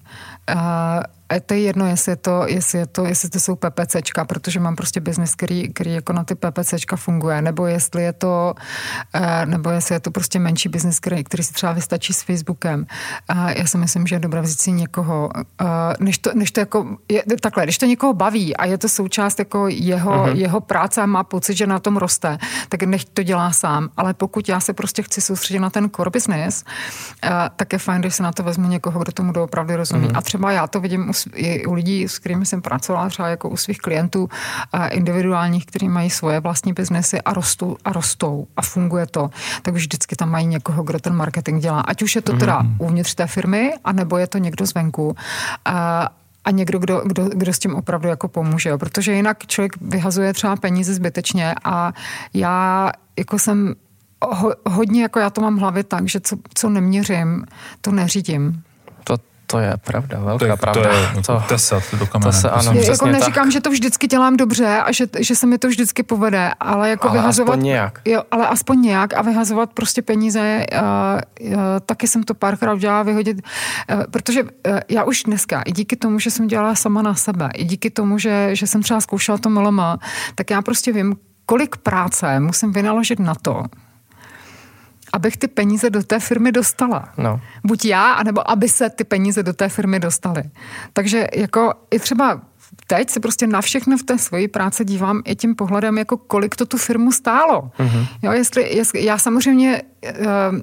[0.48, 4.60] a to je jedno, jestli, je to, jestli, je to, jestli to jsou PPCčka, protože
[4.60, 8.54] mám prostě biznis, který, který jako na ty PPCčka funguje, nebo jestli je to,
[9.46, 12.86] nebo jestli je to prostě menší biznis, který, který si třeba vystačí s Facebookem.
[13.56, 15.30] Já si myslím, že je dobré vzít si někoho,
[16.00, 19.40] než to, než to jako, je, takhle, když to někoho baví a je to součást
[19.40, 20.36] jako jeho, uh-huh.
[20.36, 22.38] jeho práce a má pocit, že na tom roste,
[22.70, 23.90] tak nech to dělá sám.
[23.98, 26.64] Ale pokud já se prostě chci soustředit na ten core business,
[27.56, 30.08] tak je fajn, když se na to vezmu někoho, kdo tomu doopravdy rozumí.
[30.08, 30.18] Uh-huh.
[30.18, 33.58] A třeba já to vidím i u lidí, s kterými jsem pracovala, třeba jako u
[33.58, 34.30] svých klientů
[34.92, 39.30] individuálních, kteří mají svoje vlastní biznesy a rostou a rostou a funguje to,
[39.62, 41.82] tak už vždycky tam mají někoho, kdo ten marketing dělá.
[41.82, 42.76] Ať už je to teda mm.
[42.80, 45.16] uvnitř té firmy, anebo je to někdo zvenku.
[45.66, 46.10] A,
[46.46, 48.70] a někdo, kdo, kdo, kdo s tím opravdu jako pomůže.
[48.70, 48.78] Jo.
[48.78, 51.94] Protože jinak člověk vyhazuje třeba peníze zbytečně a
[52.34, 53.76] já jako jsem
[54.26, 57.46] ho, hodně, jako já to mám v hlavě tak, že co, co neměřím,
[57.82, 58.64] to neřídím.
[59.46, 60.82] To je pravda, velká to je, pravda.
[61.14, 62.32] To je to, tesat do kamene.
[62.32, 63.52] To se, ano, je, jako neříkám, tak.
[63.52, 67.10] že to vždycky dělám dobře a že, že se mi to vždycky povede, ale jako
[67.10, 67.54] ale vyhazovat...
[67.54, 68.02] aspoň nějak.
[68.06, 73.04] Jo, ale aspoň nějak a vyhazovat prostě peníze, uh, uh, taky jsem to párkrát dělala
[73.04, 74.50] vyhodit, uh, protože uh,
[74.90, 78.18] já už dneska, i díky tomu, že jsem dělala sama na sebe, i díky tomu,
[78.18, 79.82] že, že jsem třeba zkoušela to MLM,
[80.36, 83.64] tak já prostě vím, kolik práce musím vynaložit na to,
[85.16, 87.10] abych ty peníze do té firmy dostala.
[87.18, 87.42] No.
[87.64, 90.44] Buď já, anebo aby se ty peníze do té firmy dostaly.
[90.94, 92.42] Takže jako i třeba
[92.88, 96.56] teď se prostě na všechno v té svoji práci dívám i tím pohledem, jako kolik
[96.56, 97.72] to tu firmu stálo.
[97.80, 98.08] Mm-hmm.
[98.22, 99.82] Jo, jestli, jestli, já samozřejmě,
[100.20, 100.60] uh,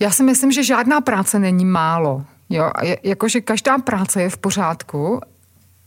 [0.00, 2.24] já si myslím, že žádná práce není málo.
[2.48, 2.70] Jo,
[3.02, 5.20] jakože každá práce je v pořádku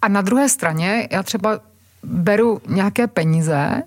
[0.01, 1.59] a na druhé straně já třeba
[2.03, 3.83] beru nějaké peníze,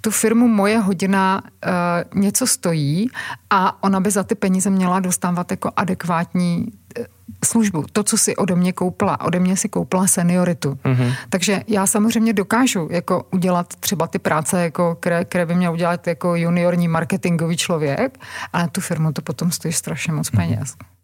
[0.00, 3.08] tu firmu moje hodina uh, něco stojí
[3.50, 6.66] a ona by za ty peníze měla dostávat jako adekvátní
[6.98, 7.04] uh,
[7.44, 7.84] službu.
[7.92, 9.20] To, co si ode mě koupila.
[9.20, 10.78] Ode mě si koupila senioritu.
[10.84, 11.14] Mm-hmm.
[11.28, 16.06] Takže já samozřejmě dokážu jako udělat třeba ty práce, jako, které, které by měl udělat
[16.06, 18.18] jako juniorní marketingový člověk,
[18.52, 20.74] ale tu firmu to potom stojí strašně moc peněz.
[20.74, 20.99] Mm-hmm.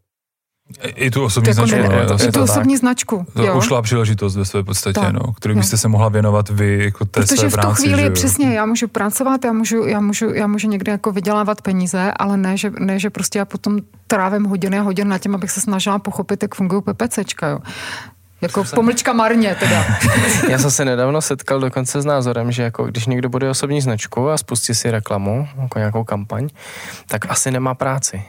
[0.84, 1.88] I tu osobní jako značku.
[1.88, 2.80] Ne, no, I tu osobní tak.
[2.80, 3.26] značku.
[3.34, 3.58] To jo.
[3.58, 7.20] ušla příležitost ve své podstatě, tak, no, kterou byste se mohla věnovat vy jako té
[7.20, 10.46] Protože své v tu chvíli že přesně, já můžu pracovat, já můžu, já můžu, já
[10.46, 14.78] můžu někde jako vydělávat peníze, ale ne že, ne, že prostě já potom trávím hodiny
[14.78, 17.58] a hodiny na tím, abych se snažila pochopit, jak fungují PPCčka, jo.
[18.40, 19.84] Jako pomlčka marně teda.
[20.48, 24.30] Já jsem se nedávno setkal dokonce s názorem, že jako když někdo bude osobní značku
[24.30, 26.48] a spustí si reklamu, jako nějakou kampaň,
[27.08, 28.22] tak asi nemá práci.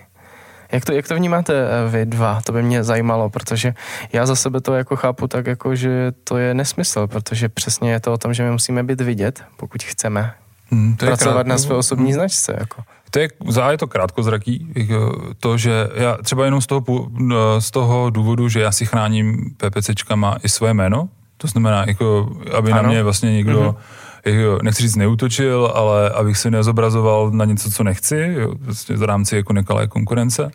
[0.71, 2.41] Jak to, jak to vnímáte eh, vy dva?
[2.41, 3.73] To by mě zajímalo, protože
[4.13, 7.99] já za sebe to jako chápu tak, jako, že to je nesmysl, protože přesně je
[7.99, 10.33] to o tom, že my musíme být vidět, pokud chceme
[10.71, 11.47] hmm, to pracovat krát...
[11.47, 12.13] na své osobní hmm.
[12.13, 12.55] značce.
[12.59, 12.83] Jako.
[13.11, 13.29] To je,
[13.69, 14.73] je to krátkozraký,
[15.39, 19.55] to, že já třeba jenom z toho, no, z toho důvodu, že já si chráním
[19.57, 22.83] PPCčkama i své jméno, to znamená, jako, aby ano.
[22.83, 27.71] na mě vlastně někdo mm-hmm jo, nechci říct neutočil, ale abych se nezobrazoval na něco,
[27.71, 30.51] co nechci, jo, vlastně v rámci jako nekalé konkurence.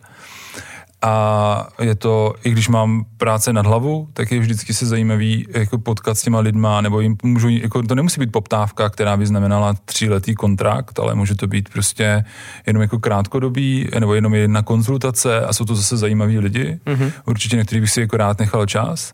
[1.05, 5.77] A je to, i když mám práce nad hlavu, tak je vždycky se zajímavý jako
[5.77, 9.73] potkat s těma lidma, nebo jim můžu, jako to nemusí být poptávka, která by znamenala
[9.85, 12.23] tříletý kontrakt, ale může to být prostě
[12.67, 17.11] jenom jako krátkodobý, nebo jenom jedna konzultace a jsou to zase zajímaví lidi, mm-hmm.
[17.25, 19.13] určitě některý bych si jako rád nechal čas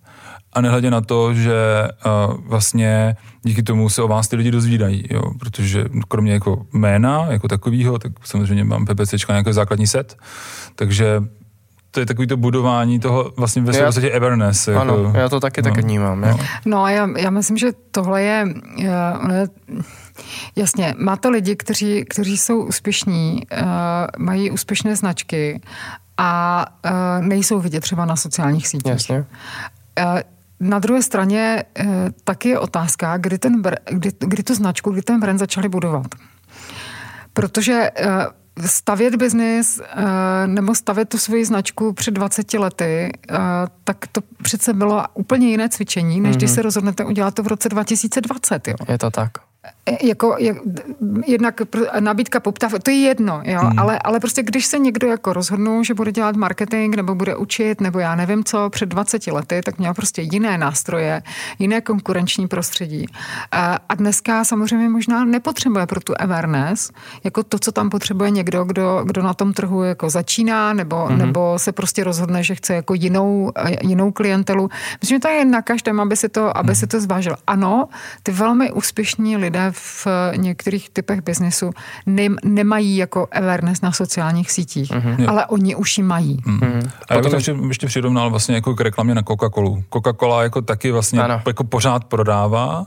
[0.54, 5.04] a nehledě na to, že uh, vlastně díky tomu se o vás ty lidi dozvídají,
[5.10, 10.18] jo, protože kromě jako jména, jako takového, tak samozřejmě mám PPC nějaký základní set,
[10.76, 11.22] takže
[11.92, 14.68] to je takový to budování toho vlastně ve podstatě Everness.
[14.68, 16.22] Jako, ano, já to taky no, tak vnímám.
[16.22, 19.48] No, no já, já myslím, že tohle je, je
[20.56, 23.68] jasně, máte lidi, kteří, kteří jsou úspěšní, uh,
[24.18, 25.62] mají úspěšné značky
[26.18, 28.92] a uh, nejsou vidět třeba na sociálních sítích.
[28.92, 29.26] Jasně.
[30.60, 31.86] Na druhé straně uh,
[32.24, 36.08] taky je otázka, kdy, ten, kdy, kdy tu značku, kdy ten brand začali budovat.
[37.34, 38.08] Protože uh,
[38.68, 43.38] stavět biznis eh, nebo stavět tu svoji značku před 20 lety, eh,
[43.84, 46.38] tak to přece bylo úplně jiné cvičení, než mm-hmm.
[46.38, 46.56] když mhm.
[46.56, 48.68] se rozhodnete udělat to v roce 2020.
[48.68, 48.76] Jo.
[48.88, 49.32] Je to tak.
[50.02, 50.58] Jako, jak,
[51.28, 51.62] jednak
[52.00, 53.80] nabídka, poptávka, to je jedno, jo, hmm.
[53.80, 57.82] ale, ale prostě když se někdo jako rozhodnou, že bude dělat marketing, nebo bude učit,
[57.82, 61.22] nebo já nevím co, před 20 lety, tak měl prostě jiné nástroje,
[61.60, 63.06] jiné konkurenční prostředí.
[63.52, 66.92] A, a dneska samozřejmě možná nepotřebuje pro tu awareness,
[67.24, 71.18] jako to, co tam potřebuje někdo, kdo, kdo na tom trhu jako začíná, nebo, hmm.
[71.18, 74.70] nebo se prostě rozhodne, že chce jako jinou, jinou klientelu.
[75.02, 76.76] Myslím, že to je na každém, aby si to, aby hmm.
[76.76, 77.36] si to zvážil.
[77.48, 77.88] Ano,
[78.24, 81.72] ty velmi úspěšní lidé lidé v některých typech biznesu
[82.06, 85.30] ne, nemají jako awareness na sociálních sítích, mm-hmm.
[85.30, 86.38] ale oni už ji mají.
[86.38, 86.90] Mm-hmm.
[87.10, 89.84] A já bych ještě, ještě přirovnal vlastně jako k reklamě na Coca-Colu.
[89.90, 92.86] Coca-Cola jako taky vlastně jako pořád prodává,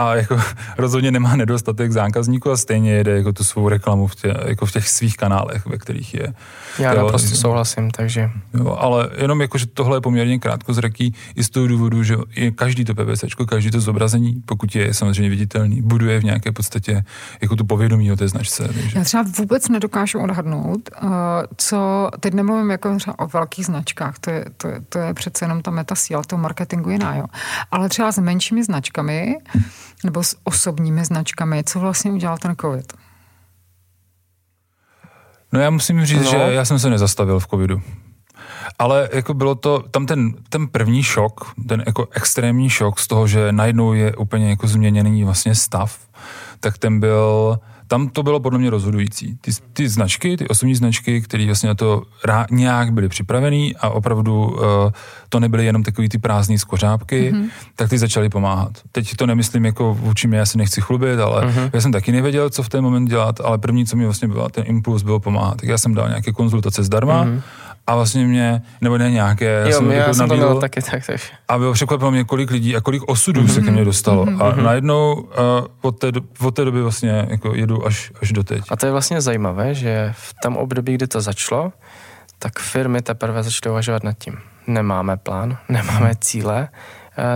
[0.00, 0.40] a jako
[0.78, 4.72] rozhodně nemá nedostatek zákazníků a stejně jede jako tu svou reklamu v, tě, jako v
[4.72, 6.34] těch svých kanálech, ve kterých je.
[6.78, 8.30] Já jo, naprosto souhlasím, takže...
[8.54, 12.16] Jo, ale jenom jako, že tohle je poměrně krátko zraký i z toho důvodu, že
[12.36, 17.04] je každý to PPC, každý to zobrazení, pokud je samozřejmě viditelný, buduje v nějaké podstatě
[17.42, 18.68] jako tu povědomí o té značce.
[18.68, 18.98] Takže...
[18.98, 21.10] Já třeba vůbec nedokážu odhadnout, uh,
[21.56, 25.44] co, teď nemluvím jako třeba o velkých značkách, to je, to je, to je přece
[25.44, 27.24] jenom ta meta síla toho marketingu jiná, jo.
[27.70, 29.36] Ale třeba s menšími značkami,
[30.04, 31.64] nebo s osobními značkami.
[31.64, 32.92] Co vlastně udělal ten COVID?
[35.52, 36.30] No já musím říct, no.
[36.30, 37.82] že já jsem se nezastavil v covidu.
[38.78, 43.26] Ale jako bylo to, tam ten, ten první šok, ten jako extrémní šok z toho,
[43.26, 45.98] že najednou je úplně jako změněný vlastně stav,
[46.60, 47.58] tak ten byl
[47.90, 49.38] tam to bylo podle mě rozhodující.
[49.40, 53.88] Ty, ty značky, ty osobní značky, které vlastně na to rá, nějak byly připravený a
[53.88, 54.58] opravdu uh,
[55.28, 57.48] to nebyly jenom takový ty prázdné skořápky, mm-hmm.
[57.76, 58.72] tak ty začaly pomáhat.
[58.92, 61.70] Teď to nemyslím jako vůči mě, já si nechci chlubit, ale mm-hmm.
[61.72, 64.48] já jsem taky nevěděl, co v ten moment dělat, ale první, co mi vlastně byl
[64.50, 65.56] ten impuls, bylo pomáhat.
[65.56, 67.40] Tak já jsem dal nějaké konzultace zdarma, mm-hmm
[67.86, 70.82] a vlastně mě, nebo ne nějaké, jo, jsem, já jako jsem nabídl, to měl taky
[70.82, 71.20] tak, tak.
[71.48, 73.54] A bylo překvapilo mě, kolik lidí a kolik osudů mm-hmm.
[73.54, 73.74] se ke mhm.
[73.74, 74.24] mně dostalo.
[74.24, 74.44] Mm-hmm.
[74.44, 74.64] A mhm.
[74.64, 75.28] najednou uh,
[75.80, 78.64] od, té, od té doby vlastně jako jedu až, až do teď.
[78.70, 81.72] A to je vlastně zajímavé, že v tom období, kdy to začalo,
[82.38, 84.38] tak firmy teprve začaly uvažovat nad tím.
[84.66, 86.68] Nemáme plán, nemáme cíle,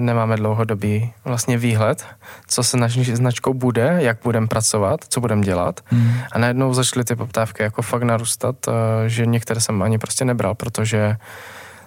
[0.01, 2.07] nemáme dlouhodobý vlastně výhled,
[2.47, 5.81] co se naší značkou bude, jak budeme pracovat, co budeme dělat.
[5.87, 6.13] Hmm.
[6.33, 10.55] A najednou začaly ty poptávky jako fakt narůstat, eh, že některé jsem ani prostě nebral,
[10.55, 11.17] protože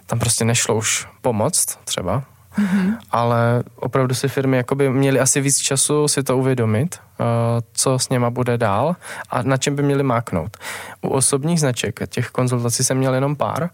[0.06, 2.23] tam prostě nešlo už pomoct třeba,
[2.58, 2.98] Mm-hmm.
[3.12, 7.26] Ale opravdu si firmy jakoby měly asi víc času si to uvědomit, uh,
[7.74, 8.96] co s něma bude dál
[9.30, 10.58] a na čem by měli máknout.
[11.02, 13.70] U osobních značek těch konzultací jsem měl jenom pár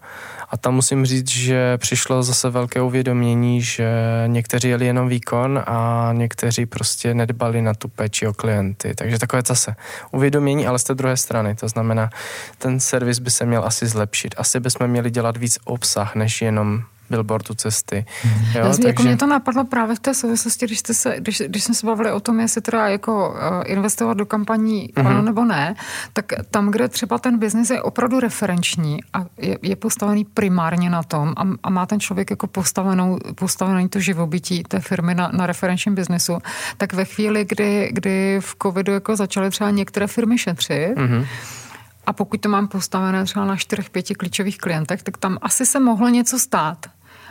[0.50, 3.88] a tam musím říct, že přišlo zase velké uvědomění, že
[4.26, 8.94] někteří jeli jenom výkon a někteří prostě nedbali na tu péči o klienty.
[8.94, 9.76] Takže takové zase
[10.10, 11.54] uvědomění, ale z té druhé strany.
[11.54, 12.10] To znamená,
[12.58, 14.34] ten servis by se měl asi zlepšit.
[14.38, 18.06] Asi bychom měli dělat víc obsah, než jenom billboardu cesty.
[18.24, 18.30] Mm.
[18.54, 18.88] Jo, takže...
[18.88, 21.86] Jako mě to napadlo právě v té souvislosti, když, jste se, když, když jsme se
[21.86, 25.06] bavili o tom, jestli teda jako uh, investovat do kampaní mm-hmm.
[25.06, 25.74] ano nebo ne,
[26.12, 31.02] tak tam, kde třeba ten biznis je opravdu referenční a je, je postavený primárně na
[31.02, 35.46] tom a, a má ten člověk jako postavenou, postavený to živobytí té firmy na, na
[35.46, 36.38] referenčním biznesu,
[36.76, 41.26] tak ve chvíli, kdy, kdy v covidu jako začaly třeba některé firmy šetřit, mm-hmm
[42.06, 45.80] a pokud to mám postavené třeba na čtyřech, pěti klíčových klientech, tak tam asi se
[45.80, 46.86] mohlo něco stát.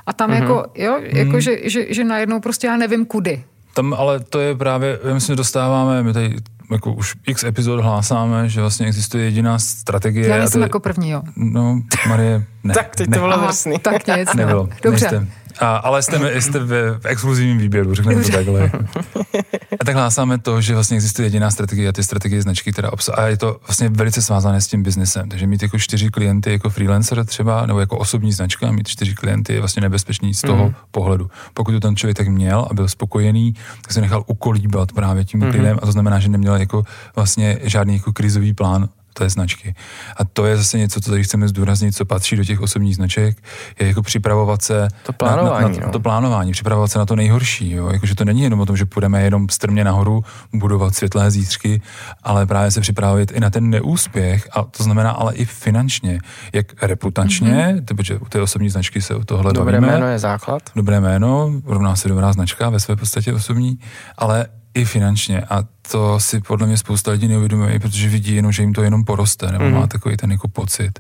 [0.05, 0.41] A tam mm-hmm.
[0.41, 1.41] jako, jo, jako mm.
[1.41, 3.43] že, že, že najednou prostě já nevím kudy.
[3.73, 6.35] Tam ale to je právě, my se dostáváme, my tady
[6.71, 10.27] jako už x epizod hlásáme, že vlastně existuje jediná strategie.
[10.27, 11.21] Já jsem jako první, jo.
[11.35, 12.73] No, Marie, ne.
[12.73, 13.17] tak teď ne.
[13.17, 13.79] to bylo drsný.
[13.79, 14.33] Tak nic.
[14.33, 14.69] Nebylo.
[14.83, 15.11] Dobře.
[15.11, 15.27] Nejste.
[15.59, 18.71] A, ale jste, jste v, v exkluzivním výběru, řekneme to takhle.
[19.79, 23.19] A tak hlásáme to, že vlastně existuje jediná strategie a ty strategie značky, která obsah,
[23.19, 25.29] a je to vlastně velice svázané s tím biznesem.
[25.29, 29.53] Takže mít jako čtyři klienty jako freelancer třeba, nebo jako osobní značka, mít čtyři klienty
[29.53, 30.73] je vlastně nebezpečný z toho mm.
[30.91, 31.29] pohledu.
[31.53, 35.39] Pokud to ten člověk tak měl a byl spokojený, tak se nechal ukolíbat právě tím
[35.39, 35.51] mm-hmm.
[35.51, 36.83] klidem a to znamená, že neměl jako
[37.15, 39.75] vlastně žádný jako krizový plán té značky.
[40.17, 43.37] A to je zase něco, co tady chceme zdůraznit, co patří do těch osobních značek,
[43.79, 45.91] je jako připravovat se to plánování, na, na, na, no.
[45.91, 47.71] to plánování, připravovat se na to nejhorší.
[47.71, 47.89] Jo?
[47.89, 50.23] Jako, že to není jenom o tom, že půjdeme jenom strmě nahoru
[50.53, 51.81] budovat světlé zítřky,
[52.23, 56.19] ale právě se připravit i na ten neúspěch, a to znamená ale i finančně,
[56.53, 57.85] jak reputačně, mm-hmm.
[57.85, 59.93] protože u té osobní značky se o tohle Dobré bavíme.
[59.93, 60.61] jméno je základ.
[60.75, 63.79] Dobré jméno, rovná se dobrá značka ve své podstatě osobní,
[64.17, 68.63] ale i finančně a to si podle mě spousta lidí neuvědomuje, protože vidí jenom, že
[68.63, 69.73] jim to jenom poroste, nebo mm.
[69.73, 70.99] má takový ten jako pocit.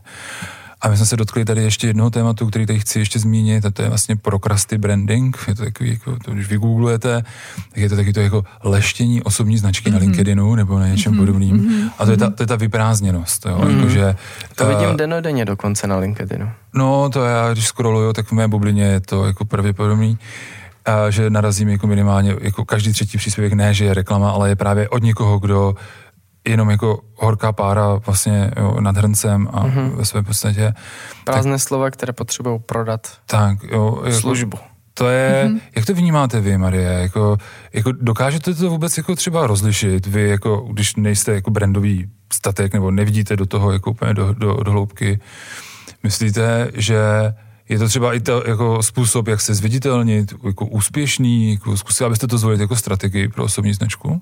[0.83, 3.71] A my jsme se dotkli tady ještě jednoho tématu, který tady chci ještě zmínit, a
[3.71, 5.37] to je vlastně prokrasty branding.
[5.47, 7.23] Je to takový, jako, to, když vygooglujete,
[7.69, 9.93] tak je to taky to jako leštění osobní značky mm-hmm.
[9.93, 10.07] na mhm.
[10.07, 11.19] LinkedInu nebo na něčem mm-hmm.
[11.19, 11.57] podobným.
[11.57, 11.91] Mm-hmm.
[11.99, 13.45] A to je ta, to je ta vyprázdněnost.
[13.45, 13.57] Jo?
[13.57, 13.77] Mm-hmm.
[13.77, 14.15] Jako, že,
[14.55, 16.49] to vidím uh, denodenně dokonce na LinkedInu.
[16.73, 20.17] No, to já, když scrolluju, tak v mé bublině je to jako pravděpodobný
[20.85, 24.55] a že narazím jako minimálně, jako každý třetí příspěvek ne, že je reklama, ale je
[24.55, 25.75] právě od někoho, kdo
[26.47, 29.95] jenom jako horká pára vlastně jo, nad hrncem a mm-hmm.
[29.95, 30.73] ve své podstatě.
[31.23, 34.57] Prázdné tak, slova, které potřebují prodat tak, jo, jako, službu.
[34.93, 35.59] To je, mm-hmm.
[35.75, 36.91] jak to vnímáte vy, Marie?
[36.91, 37.37] Jako,
[37.73, 40.07] jako dokážete to vůbec jako třeba rozlišit?
[40.07, 44.53] Vy, jako, když nejste jako brandový statek nebo nevidíte do toho jako úplně do, do,
[44.63, 45.19] do hloubky,
[46.03, 46.97] myslíte, že
[47.73, 52.27] je to třeba i to, jako způsob, jak se zviditelnit, jako úspěšný, jako zkusil, abyste
[52.27, 54.21] to zvolili jako strategii pro osobní značku?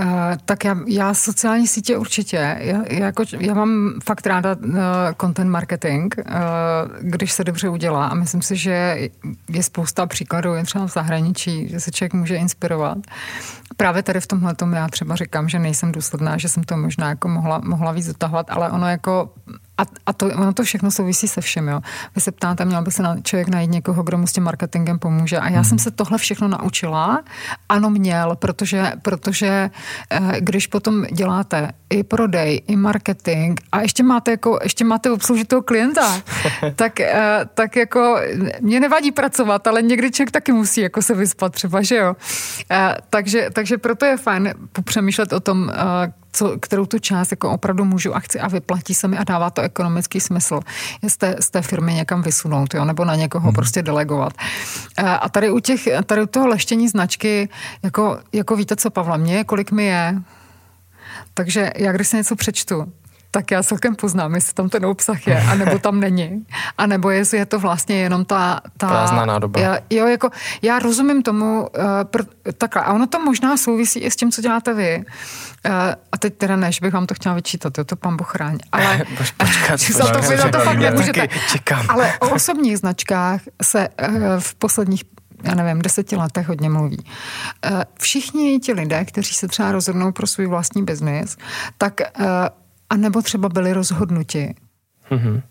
[0.00, 0.06] Uh,
[0.44, 2.36] tak já, já sociální sítě určitě.
[2.36, 4.74] Já, já, jako, já mám fakt ráda uh,
[5.20, 6.24] content marketing, uh,
[7.00, 8.98] když se dobře udělá a myslím si, že
[9.48, 12.98] je spousta příkladů jen třeba v zahraničí, že se člověk může inspirovat.
[13.76, 17.28] Právě tady v tomhle já třeba říkám, že nejsem důsledná, že jsem to možná jako
[17.28, 19.30] mohla, mohla víc dotahovat, ale ono jako
[19.78, 21.80] a, a to, ono to všechno souvisí se všem, jo.
[22.14, 24.98] Vy se ptáte, měl by se na, člověk najít někoho, kdo mu s tím marketingem
[24.98, 25.38] pomůže.
[25.38, 25.64] A já hmm.
[25.64, 27.22] jsem se tohle všechno naučila.
[27.68, 29.70] Ano, měl, protože, protože
[30.10, 35.48] eh, když potom děláte i prodej, i marketing a ještě máte, jako, ještě máte obsloužit
[35.48, 36.22] toho klienta,
[36.76, 38.20] tak, eh, tak jako
[38.60, 42.16] mě nevadí pracovat, ale někdy člověk taky musí jako se vyspat třeba, že jo.
[42.70, 45.72] Eh, takže, takže proto je fajn popřemýšlet o tom,
[46.36, 49.50] co, kterou tu část jako opravdu můžu a chci a vyplatí se mi a dává
[49.50, 50.60] to ekonomický smysl.
[51.02, 53.54] Je z té, z té firmy někam vysunout, jo, nebo na někoho hmm.
[53.54, 54.32] prostě delegovat.
[55.20, 57.48] A tady u těch, tady u toho leštění značky,
[57.82, 60.22] jako, jako víte co, Pavla, mě kolik mi je,
[61.34, 62.92] takže já když si něco přečtu,
[63.30, 66.46] tak já celkem poznám, jestli tam ten obsah je, anebo tam není.
[66.78, 68.60] A nebo jestli je to vlastně jenom ta...
[68.76, 69.60] ta Prázdná nádoba.
[69.60, 70.30] Já, jo, jako,
[70.62, 72.22] já rozumím tomu, uh, pr,
[72.58, 75.04] takhle, a ono to možná souvisí i s tím, co děláte vy.
[75.66, 75.72] Uh,
[76.12, 78.58] a teď teda ne, že bych vám to chtěla vyčítat, jo, to pan Bochráň.
[78.72, 79.04] Ale
[79.38, 81.28] počkat, za to, za to fakt nemůžete.
[81.52, 81.86] Čekám.
[81.88, 85.04] Ale o osobních značkách se uh, v posledních
[85.42, 87.04] já nevím, deseti letech hodně mluví.
[88.00, 91.36] Všichni ti lidé, kteří se třeba rozhodnou pro svůj vlastní biznis,
[91.78, 92.00] tak
[92.90, 94.54] a nebo třeba byli rozhodnuti.
[95.10, 95.42] Mm-hmm.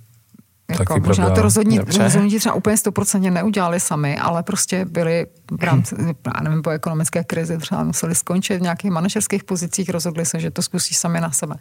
[0.69, 5.63] Jako, Taky možná to rozhodní, rozhodnutí třeba úplně stoprocentně neudělali sami, ale prostě byli v
[5.63, 5.95] rámci,
[6.35, 10.51] já nevím, po ekonomické krizi třeba museli skončit v nějakých manažerských pozicích, rozhodli se, že
[10.51, 11.55] to zkusí sami na sebe.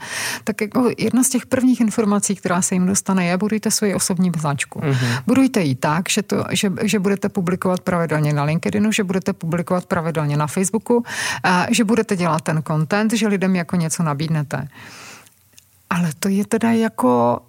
[0.44, 4.32] Tak jako jedna z těch prvních informací, která se jim dostane, je budujte svoji osobní
[4.36, 4.80] značku.
[4.80, 5.22] Mm-hmm.
[5.26, 9.86] Budujte ji tak, že, to, že, že budete publikovat pravidelně na LinkedInu, že budete publikovat
[9.86, 11.04] pravidelně na Facebooku,
[11.42, 14.68] a že budete dělat ten content, že lidem jako něco nabídnete.
[15.90, 17.40] Ale to je teda jako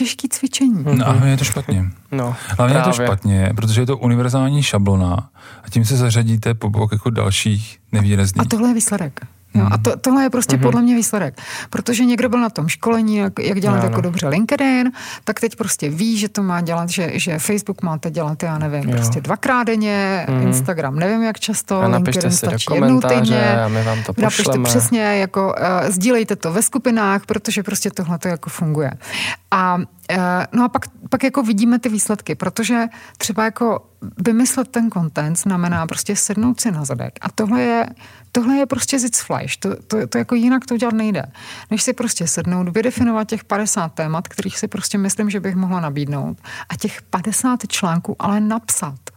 [0.00, 0.84] těžký cvičení.
[0.94, 1.84] No, ale je to špatně.
[2.12, 2.78] No, Hlavně právě.
[2.78, 5.30] je to špatně, protože je to univerzální šablona
[5.64, 8.46] a tím se zařadíte po bok jako dalších nevýrazných.
[8.46, 9.20] A tohle je výsledek.
[9.54, 10.62] Jo, a to, tohle je prostě mm-hmm.
[10.62, 11.40] podle mě výsledek.
[11.70, 14.02] Protože někdo byl na tom školení, jak, jak dělat no, jako no.
[14.02, 14.92] dobře LinkedIn,
[15.24, 18.90] tak teď prostě ví, že to má dělat, že, že Facebook máte dělat, já nevím,
[18.90, 18.96] jo.
[18.96, 20.42] prostě dvakrát denně, mm-hmm.
[20.42, 23.60] Instagram nevím jak často, a LinkedIn stačí jednou týdně.
[23.60, 28.18] A my vám to Napište přesně, jako uh, sdílejte to ve skupinách, protože prostě tohle
[28.18, 28.90] to jako funguje.
[29.50, 29.84] A uh,
[30.52, 32.86] no a pak, pak jako vidíme ty výsledky, protože
[33.18, 33.86] třeba jako
[34.18, 37.18] vymyslet ten content znamená prostě sednout si na zadek.
[37.20, 37.86] A tohle je
[38.32, 39.56] tohle je prostě flash.
[39.56, 41.22] To, to, to jako jinak to dělat nejde.
[41.70, 45.80] Než si prostě sednout, vydefinovat těch 50 témat, kterých si prostě myslím, že bych mohla
[45.80, 49.09] nabídnout a těch 50 článků ale napsat.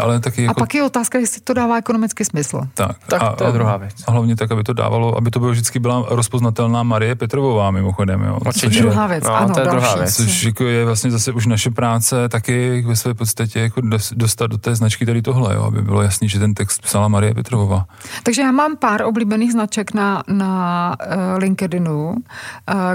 [0.00, 0.60] Ale taky jako...
[0.60, 2.60] A pak je otázka, jestli to dává ekonomický smysl.
[2.74, 3.94] Tak, tak a, to je druhá věc.
[4.06, 8.22] A hlavně tak, aby to dávalo, aby to bylo vždycky byla rozpoznatelná Marie Petrovová mimochodem.
[8.22, 8.80] Jo, Určitě.
[8.80, 10.16] Druhá věc, no, ano, to je druhá věc.
[10.16, 13.80] Což jako je vlastně zase už naše práce taky ve své podstatě jako
[14.12, 17.34] dostat do té značky tady tohle, jo, aby bylo jasný, že ten text psala Marie
[17.34, 17.86] Petrovová.
[18.22, 22.08] Takže já mám pár oblíbených značek na, na uh, LinkedInu.
[22.08, 22.16] Uh,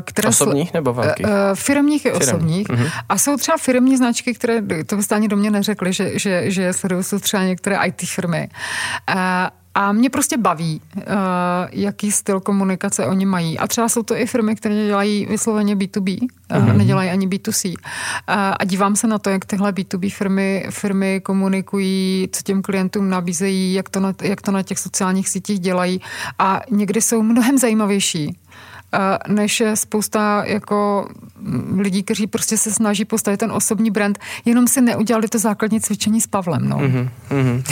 [0.02, 1.26] které osobních nebo velkých?
[1.26, 2.68] Uh, firmních i osobních.
[2.68, 2.90] Mm-hmm.
[3.10, 6.74] A jsou třeba firmní značky, které, to byste ani do mě neřekli, že, že, že
[6.80, 8.50] sleduju, jsou třeba některé IT firmy.
[9.08, 11.04] A, A mě prostě baví, uh,
[11.72, 13.60] jaký styl komunikace oni mají.
[13.60, 16.28] A třeba jsou to i firmy, které dělají vysloveně B2B,
[16.58, 17.70] uh, nedělají ani B2C.
[17.70, 17.76] Uh,
[18.60, 23.74] a dívám se na to, jak tyhle B2B firmy, firmy komunikují, co těm klientům nabízejí,
[23.74, 26.02] jak to, na, jak to na těch sociálních sítích dělají.
[26.40, 28.39] A někdy jsou mnohem zajímavější
[29.28, 31.10] než je spousta jako
[31.78, 36.22] lidí, kteří prostě se snaží postavit ten osobní brand, jenom si neudělali to základní cvičení
[36.22, 36.70] s Pavlem.
[36.70, 36.78] No.
[36.78, 37.64] Mm-hmm.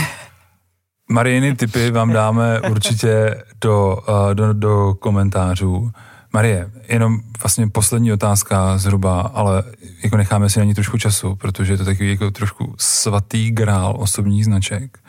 [1.09, 3.97] Marijiny typy vám dáme určitě do,
[4.33, 5.91] do, do komentářů.
[6.33, 9.63] Marie, jenom vlastně poslední otázka zhruba, ale
[10.03, 13.95] jako necháme si na ní trošku času, protože je to takový jako trošku svatý grál
[13.97, 14.99] osobních značek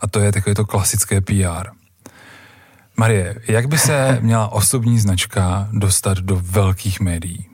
[0.00, 1.81] a to je takové to klasické PR.
[2.96, 7.48] Marie, jak by se měla osobní značka dostat do velkých médií?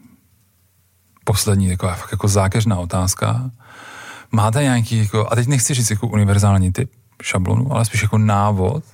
[1.24, 3.50] Poslední taková jako zákeřná otázka.
[4.32, 6.90] Máte nějaký, jako, a teď nechci říct jako univerzální typ
[7.22, 8.84] šablonu, ale spíš jako návod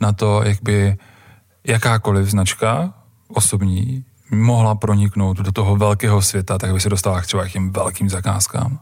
[0.00, 0.96] na to, jak by
[1.66, 2.94] jakákoliv značka
[3.28, 8.10] osobní mohla proniknout do toho velkého světa, tak by se dostala k třeba těm velkým
[8.10, 8.78] zakázkám?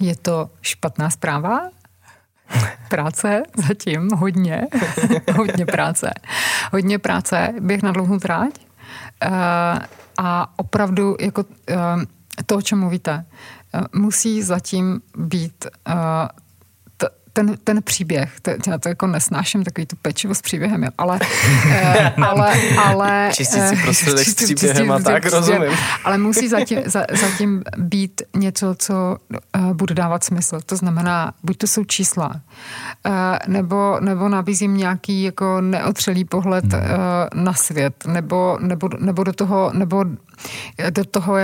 [0.00, 1.60] Je to špatná zpráva?
[2.88, 4.66] Práce zatím hodně,
[5.36, 6.10] hodně práce.
[6.72, 9.30] Hodně práce, běh na dlouhou tráť uh,
[10.18, 11.76] a opravdu jako uh,
[12.46, 13.24] to, o čem mluvíte,
[13.74, 15.66] uh, musí zatím být
[17.32, 21.18] ten, ten příběh, to, já to jako nesnáším, takový tu pečivo s příběhem, jo, ale,
[21.70, 22.54] eh, ale,
[22.84, 23.30] ale...
[23.34, 25.72] Čistit si prostředek s příběhem a tak, rozumím.
[26.04, 29.16] Ale musí zatím, za, zatím být něco, co
[29.56, 30.60] uh, bude dávat smysl.
[30.66, 32.40] To znamená, buď to jsou čísla,
[33.06, 33.12] uh,
[33.46, 36.80] nebo, nebo nabízím nějaký jako neotřelý pohled uh,
[37.34, 40.04] na svět, nebo, nebo, nebo do toho, nebo
[40.90, 41.36] do toho,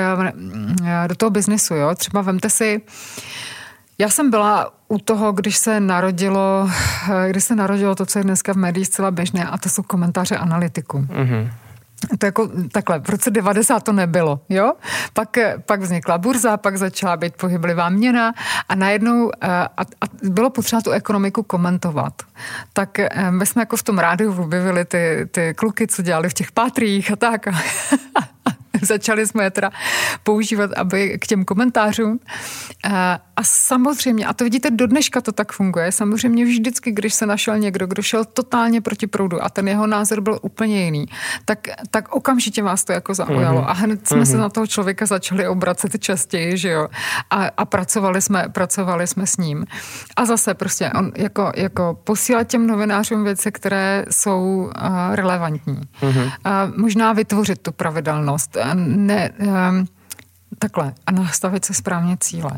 [1.06, 1.94] do toho biznesu, jo.
[1.94, 2.82] Třeba vemte si,
[3.98, 6.70] já jsem byla u toho, když se narodilo,
[7.28, 10.36] když se narodilo to, co je dneska v médiích zcela běžné, a to jsou komentáře
[10.36, 10.98] analytiků.
[10.98, 11.50] Mm-hmm.
[12.18, 14.72] To jako takhle, v roce 90 to nebylo, jo?
[15.12, 15.36] Pak,
[15.66, 18.32] pak vznikla burza, pak začala být pohyblivá měna
[18.68, 22.22] a najednou eh, a, a bylo potřeba tu ekonomiku komentovat.
[22.72, 26.34] Tak eh, my jsme jako v tom rádiu objevili ty, ty kluky, co dělali v
[26.34, 27.46] těch pátrích a tak.
[28.82, 29.70] Začali jsme je teda
[30.22, 32.20] používat, aby k těm komentářům.
[32.84, 37.26] Eh, a samozřejmě, a to vidíte, do dneška to tak funguje, samozřejmě vždycky, když se
[37.26, 41.06] našel někdo, kdo šel totálně proti proudu a ten jeho názor byl úplně jiný,
[41.44, 41.58] tak,
[41.90, 43.60] tak okamžitě vás to jako zaujalo.
[43.60, 43.68] Mm-hmm.
[43.68, 44.24] A hned jsme mm-hmm.
[44.24, 44.40] se mhm.
[44.40, 46.88] na toho člověka začali obracet častěji, že jo.
[47.30, 49.66] A, a pracovali, jsme, pracovali jsme s ním.
[50.16, 55.80] A zase prostě on jako, jako posílat těm novinářům věci, které jsou uh, relevantní.
[56.02, 56.24] Mm-hmm.
[56.24, 56.32] Uh,
[56.76, 59.86] možná vytvořit tu pravidelnost ne, um,
[60.58, 62.52] takhle a nastavit se správně cíle.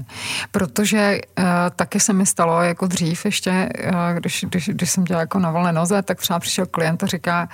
[0.50, 1.44] Protože uh,
[1.76, 5.50] taky se mi stalo jako dřív ještě, uh, když, když, když jsem dělala jako na
[5.50, 7.48] volné noze, tak třeba přišel klient a říká,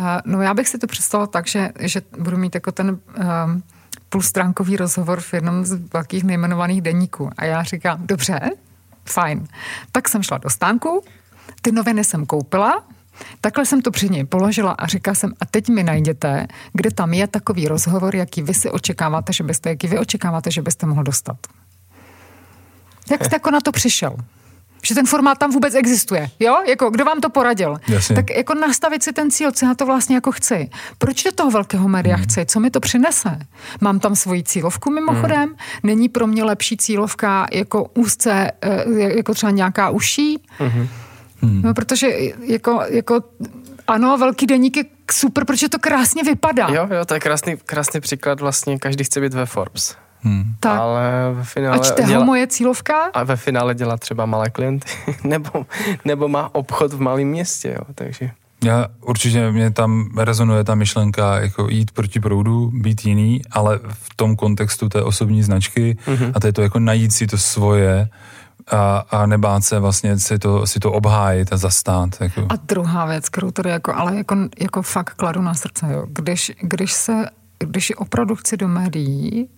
[0.00, 3.62] uh, no já bych si to představil tak, že, že budu mít jako ten um,
[4.08, 7.30] půlstránkový rozhovor v jednom z velkých nejmenovaných denníků.
[7.36, 8.50] A já říkám, dobře,
[9.04, 9.46] fajn.
[9.92, 11.04] Tak jsem šla do stánku,
[11.62, 12.82] ty noviny jsem koupila,
[13.40, 17.14] Takhle jsem to před něj položila a říkala jsem, a teď mi najděte, kde tam
[17.14, 21.02] je takový rozhovor, jaký vy si očekáváte, že byste, jaký vy očekáváte, že byste mohl
[21.02, 21.36] dostat.
[23.10, 24.16] Jak jste jako na to přišel?
[24.82, 26.56] Že ten formát tam vůbec existuje, jo?
[26.68, 27.76] Jako, kdo vám to poradil?
[27.88, 28.16] Jasně.
[28.16, 30.70] Tak jako nastavit si ten cíl, co já to vlastně jako chci.
[30.98, 32.22] Proč do toho velkého média mm.
[32.22, 32.46] chci?
[32.46, 33.38] Co mi to přinese?
[33.80, 35.48] Mám tam svoji cílovku mimochodem?
[35.48, 35.56] Mm.
[35.82, 40.42] Není pro mě lepší cílovka jako úzce, eh, jako třeba nějaká uší?
[40.60, 40.88] Mm.
[41.42, 41.62] Hmm.
[41.62, 42.08] No, protože
[42.40, 43.20] jako, jako
[43.86, 46.68] ano, velký deník je super, protože to krásně vypadá.
[46.68, 49.96] Jo, jo, to je krásný, krásný příklad vlastně, každý chce být ve Forbes.
[50.20, 50.44] Hmm.
[50.60, 50.80] Tak.
[50.80, 51.78] Ale ve finále...
[51.78, 53.04] A dělá, moje cílovka?
[53.14, 54.88] A ve finále dělá třeba malé klienty,
[55.24, 55.66] nebo,
[56.04, 58.30] nebo má obchod v malém městě, jo, takže...
[58.64, 64.14] Já určitě mě tam rezonuje ta myšlenka jako jít proti proudu, být jiný, ale v
[64.16, 66.32] tom kontextu té osobní značky mm-hmm.
[66.34, 68.08] a to je to jako najít si to svoje,
[68.66, 72.20] a, a nebát se vlastně si to, si to obhájit a zastát.
[72.20, 72.46] Jako.
[72.48, 76.06] A druhá věc, kterou tady jako, ale jako, jako fakt kladu na srdce, jo.
[76.08, 77.26] Když, když se
[77.58, 79.48] když opravdu chci do médií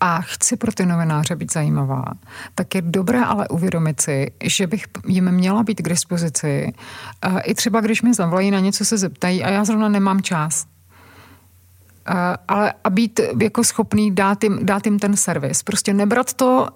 [0.00, 2.04] a chci pro ty novináře být zajímavá,
[2.54, 6.72] tak je dobré ale uvědomit si, že bych jim měla být k dispozici.
[7.44, 10.66] I třeba, když mi zavolají na něco, se zeptají a já zrovna nemám čas
[12.48, 15.62] ale a být jako schopný dát jim, dát jim ten servis.
[15.62, 16.68] Prostě nebrat to,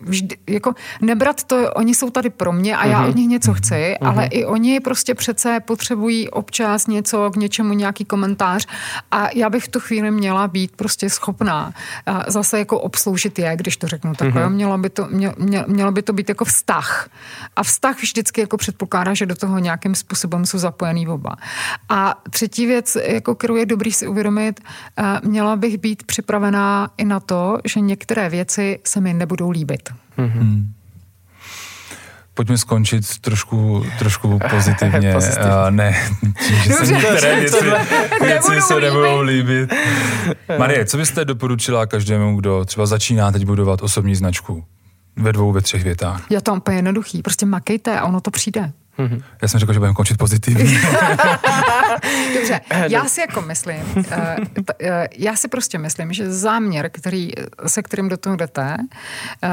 [0.00, 3.08] vždy, jako nebrat to, oni jsou tady pro mě a já uh-huh.
[3.08, 4.08] od nich něco chci, uh-huh.
[4.08, 8.66] ale i oni prostě přece potřebují občas něco k něčemu, nějaký komentář
[9.10, 11.72] a já bych v tu chvíli měla být prostě schopná
[12.26, 14.46] zase jako obsloužit je, když to řeknu takhle.
[14.46, 14.52] Uh-huh.
[14.52, 15.34] Mělo, by to, mě,
[15.66, 17.08] mělo by to být jako vztah.
[17.56, 21.36] A vztah vždycky jako předpokládá, že do toho nějakým způsobem jsou zapojený oba.
[21.88, 24.60] A třetí věc, jako kterou je dobrý si uvědomit,
[25.24, 29.90] měla bych být připravená i na to, že některé věci se mi nebudou líbit.
[30.18, 30.66] Mm-hmm.
[32.34, 35.16] Pojďme skončit trošku, trošku pozitivně.
[35.16, 35.22] uh,
[35.70, 36.08] ne,
[36.46, 37.64] tím, že se některé věci,
[38.20, 39.74] věci se nebudou líbit.
[40.58, 44.64] Marie, co byste doporučila každému, kdo třeba začíná teď budovat osobní značku?
[45.16, 46.26] Ve dvou, ve třech větách.
[46.30, 47.22] Já to úplně jednoduchý.
[47.22, 48.72] Prostě makejte a ono to přijde.
[48.98, 49.22] Mm-hmm.
[49.42, 50.64] Já jsem řekl, že budeme končit pozitivně.
[52.34, 54.76] Dobře, já si jako myslím, uh, uh,
[55.18, 57.30] já si prostě myslím, že záměr, který,
[57.66, 58.76] se kterým do toho jdete,
[59.44, 59.50] uh,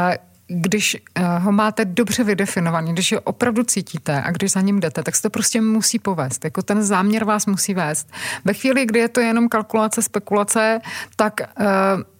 [0.50, 5.04] když uh, ho máte dobře vydefinovaný, když ho opravdu cítíte a když za ním jdete,
[5.04, 6.44] tak se to prostě musí povést.
[6.44, 8.12] Jako ten záměr vás musí vést.
[8.46, 10.80] Ve chvíli, kdy je to jenom kalkulace, spekulace,
[11.16, 11.66] tak uh,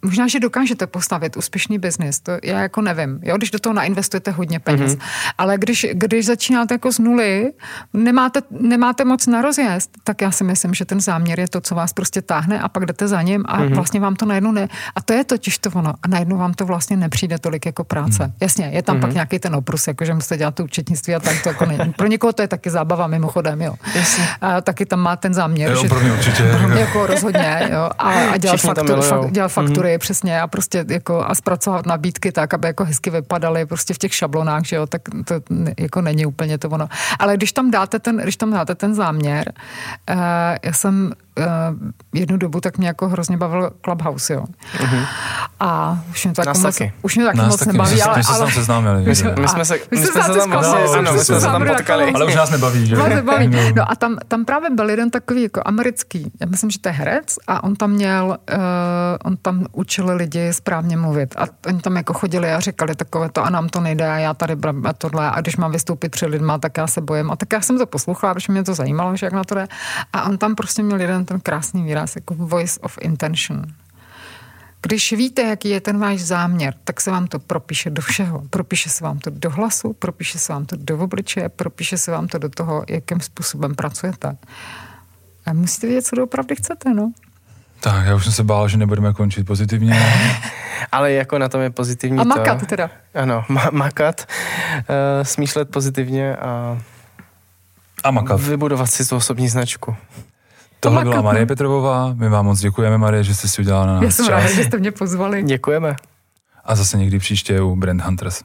[0.02, 2.20] možná, že dokážete postavit úspěšný biznis.
[2.20, 4.92] To já jako nevím, jo, když do toho nainvestujete hodně peněz.
[4.92, 5.32] Mm-hmm.
[5.38, 7.52] Ale když, když začínáte jako z nuly,
[7.92, 11.74] nemáte, nemáte moc na rozjezd, tak já si myslím, že ten záměr je to, co
[11.74, 13.74] vás prostě táhne a pak jdete za ním a mm-hmm.
[13.74, 14.68] vlastně vám to najednou ne...
[14.94, 15.94] A to je totiž to ono.
[16.02, 18.12] A najednou vám to vlastně nepřijde tolik jako práce.
[18.12, 18.19] Mm-hmm.
[18.40, 19.00] Jasně, je tam mm-hmm.
[19.00, 19.14] pak mhm.
[19.14, 21.92] nějaký ten oprus, jako že musíte dělat to účetnictví a tak to jako není.
[21.92, 23.74] Pro někoho to je taky zábava mimochodem, jo.
[23.94, 24.24] Jasně.
[24.40, 25.70] A taky tam má ten záměr.
[25.70, 26.56] Jo, že, pro mě určitě.
[26.58, 27.90] Pro mě jako rozhodně, jo.
[27.98, 29.98] A, a dělat, faktur, fak, dělat faktury, mm-hmm.
[29.98, 34.14] přesně, a prostě jako a zpracovat nabídky tak, aby jako hezky vypadaly prostě v těch
[34.14, 35.34] šablonách, že jo, tak to
[35.78, 36.88] jako není úplně to ono.
[37.18, 39.52] Ale když tam dáte ten, když tam dáte ten záměr,
[40.10, 40.16] uh,
[40.62, 41.12] já jsem
[42.14, 44.44] jednu dobu tak mě jako hrozně bavil Clubhouse, jo.
[44.78, 45.06] Uh-huh.
[45.60, 47.72] A už mě to taky moc, už mě taky nás moc taky.
[47.72, 48.16] nebaví, my ale...
[48.16, 49.04] My jsme se tam seznámili.
[49.04, 52.12] My, jsme, my jsme se, my jsme se tam, ano, my jsme se tam potkali.
[52.12, 52.96] Ale už nás nebaví, že?
[52.96, 53.50] Vás nebaví.
[53.76, 56.92] No a tam, tam právě byl jeden takový jako americký, já myslím, že to je
[56.92, 58.56] herec a on tam měl, uh,
[59.24, 63.44] on tam učil lidi správně mluvit a oni tam jako chodili a říkali takové to
[63.44, 66.58] a nám to nejde a já tady a tohle a když mám vystoupit před lidma,
[66.58, 67.30] tak já se bojím.
[67.30, 69.66] A tak já jsem to poslouchala, protože mě to zajímalo, že jak na to jde.
[70.12, 73.62] A on tam prostě měl jeden ten krásný výraz, jako voice of intention.
[74.82, 78.42] Když víte, jaký je ten váš záměr, tak se vám to propíše do všeho.
[78.50, 82.28] Propíše se vám to do hlasu, propíše se vám to do obličeje, propíše se vám
[82.28, 84.36] to do toho, jakým způsobem pracujete.
[85.46, 87.12] A musíte vědět, co doopravdy chcete, no.
[87.80, 90.12] Tak, já už jsem se bál, že nebudeme končit pozitivně.
[90.92, 92.90] Ale jako na tom je pozitivní A makat to, teda.
[93.14, 94.26] Ano, ma- makat,
[94.78, 94.86] uh,
[95.22, 96.78] smýšlet pozitivně a,
[98.04, 98.40] a makat.
[98.40, 99.96] vybudovat si tu osobní značku.
[100.80, 104.02] Tohle byla Marie Petrovová, my vám moc děkujeme, Marie, že jste si udělala na nás
[104.02, 105.42] Já jsem ráda, že jste mě pozvali.
[105.42, 105.96] Děkujeme.
[106.64, 108.42] A zase někdy příště u Brand Hunters.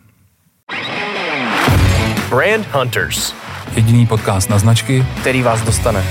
[2.29, 3.33] Brand Hunters.
[3.75, 6.03] Jediný podcast na značky, který vás dostane.